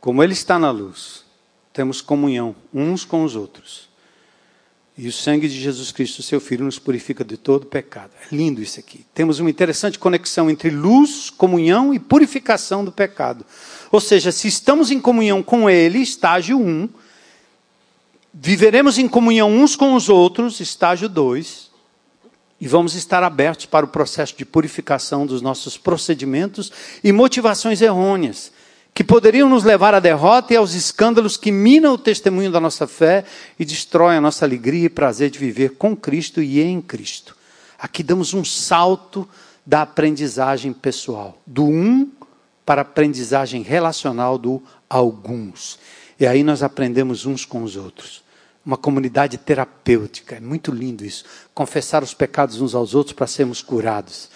[0.00, 1.24] como Ele está na luz,
[1.72, 3.91] temos comunhão uns com os outros.
[4.96, 8.10] E o sangue de Jesus Cristo, seu Filho, nos purifica de todo pecado.
[8.20, 9.06] É lindo isso aqui.
[9.14, 13.44] Temos uma interessante conexão entre luz, comunhão e purificação do pecado.
[13.90, 16.88] Ou seja, se estamos em comunhão com Ele, estágio 1,
[18.34, 21.70] viveremos em comunhão uns com os outros, estágio 2,
[22.60, 26.70] e vamos estar abertos para o processo de purificação dos nossos procedimentos
[27.02, 28.52] e motivações errôneas,
[28.94, 32.86] que poderiam nos levar à derrota e aos escândalos que minam o testemunho da nossa
[32.86, 33.24] fé
[33.58, 37.36] e destroem a nossa alegria e prazer de viver com Cristo e em Cristo.
[37.78, 39.28] Aqui damos um salto
[39.64, 42.10] da aprendizagem pessoal, do um
[42.66, 45.78] para a aprendizagem relacional do alguns.
[46.20, 48.22] E aí nós aprendemos uns com os outros.
[48.64, 50.36] uma comunidade terapêutica.
[50.36, 51.24] É muito lindo isso.
[51.52, 54.30] Confessar os pecados uns aos outros para sermos curados.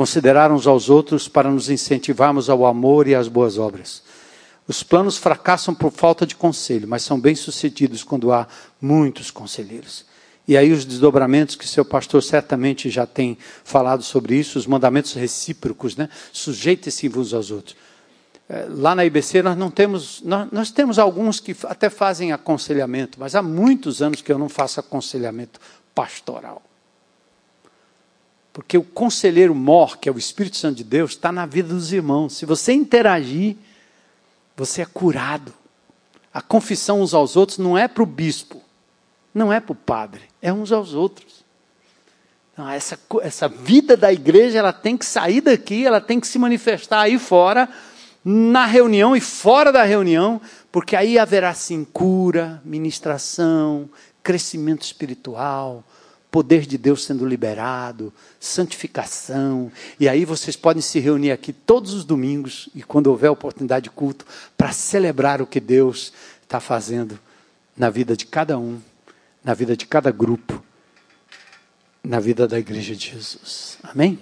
[0.00, 4.02] Considerar uns aos outros para nos incentivarmos ao amor e às boas obras.
[4.66, 8.48] Os planos fracassam por falta de conselho, mas são bem-sucedidos quando há
[8.80, 10.06] muitos conselheiros.
[10.48, 15.12] E aí os desdobramentos que seu pastor certamente já tem falado sobre isso, os mandamentos
[15.12, 16.08] recíprocos, né?
[16.32, 17.76] Sujeitem-se uns aos outros.
[18.48, 23.20] É, lá na IBC nós não temos, nós, nós temos alguns que até fazem aconselhamento,
[23.20, 25.60] mas há muitos anos que eu não faço aconselhamento
[25.94, 26.69] pastoral.
[28.60, 31.94] Porque o conselheiro mor, que é o Espírito Santo de Deus, está na vida dos
[31.94, 32.36] irmãos.
[32.36, 33.56] Se você interagir,
[34.54, 35.54] você é curado.
[36.32, 38.60] A confissão uns aos outros não é para o bispo,
[39.34, 41.42] não é para o padre, é uns aos outros.
[42.52, 46.38] Então, essa, essa vida da igreja ela tem que sair daqui, ela tem que se
[46.38, 47.66] manifestar aí fora,
[48.22, 50.38] na reunião e fora da reunião,
[50.70, 53.88] porque aí haverá sim cura, ministração,
[54.22, 55.82] crescimento espiritual,
[56.30, 59.70] poder de Deus sendo liberado, santificação.
[59.98, 63.90] E aí vocês podem se reunir aqui todos os domingos e quando houver oportunidade de
[63.90, 64.24] culto
[64.56, 66.12] para celebrar o que Deus
[66.42, 67.18] está fazendo
[67.76, 68.80] na vida de cada um
[69.44, 70.62] na vida de cada grupo,
[72.04, 73.78] na vida da igreja de Jesus.
[73.82, 74.18] Amém?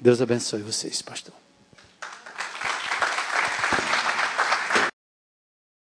[0.00, 1.43] Deus abençoe vocês, pastor.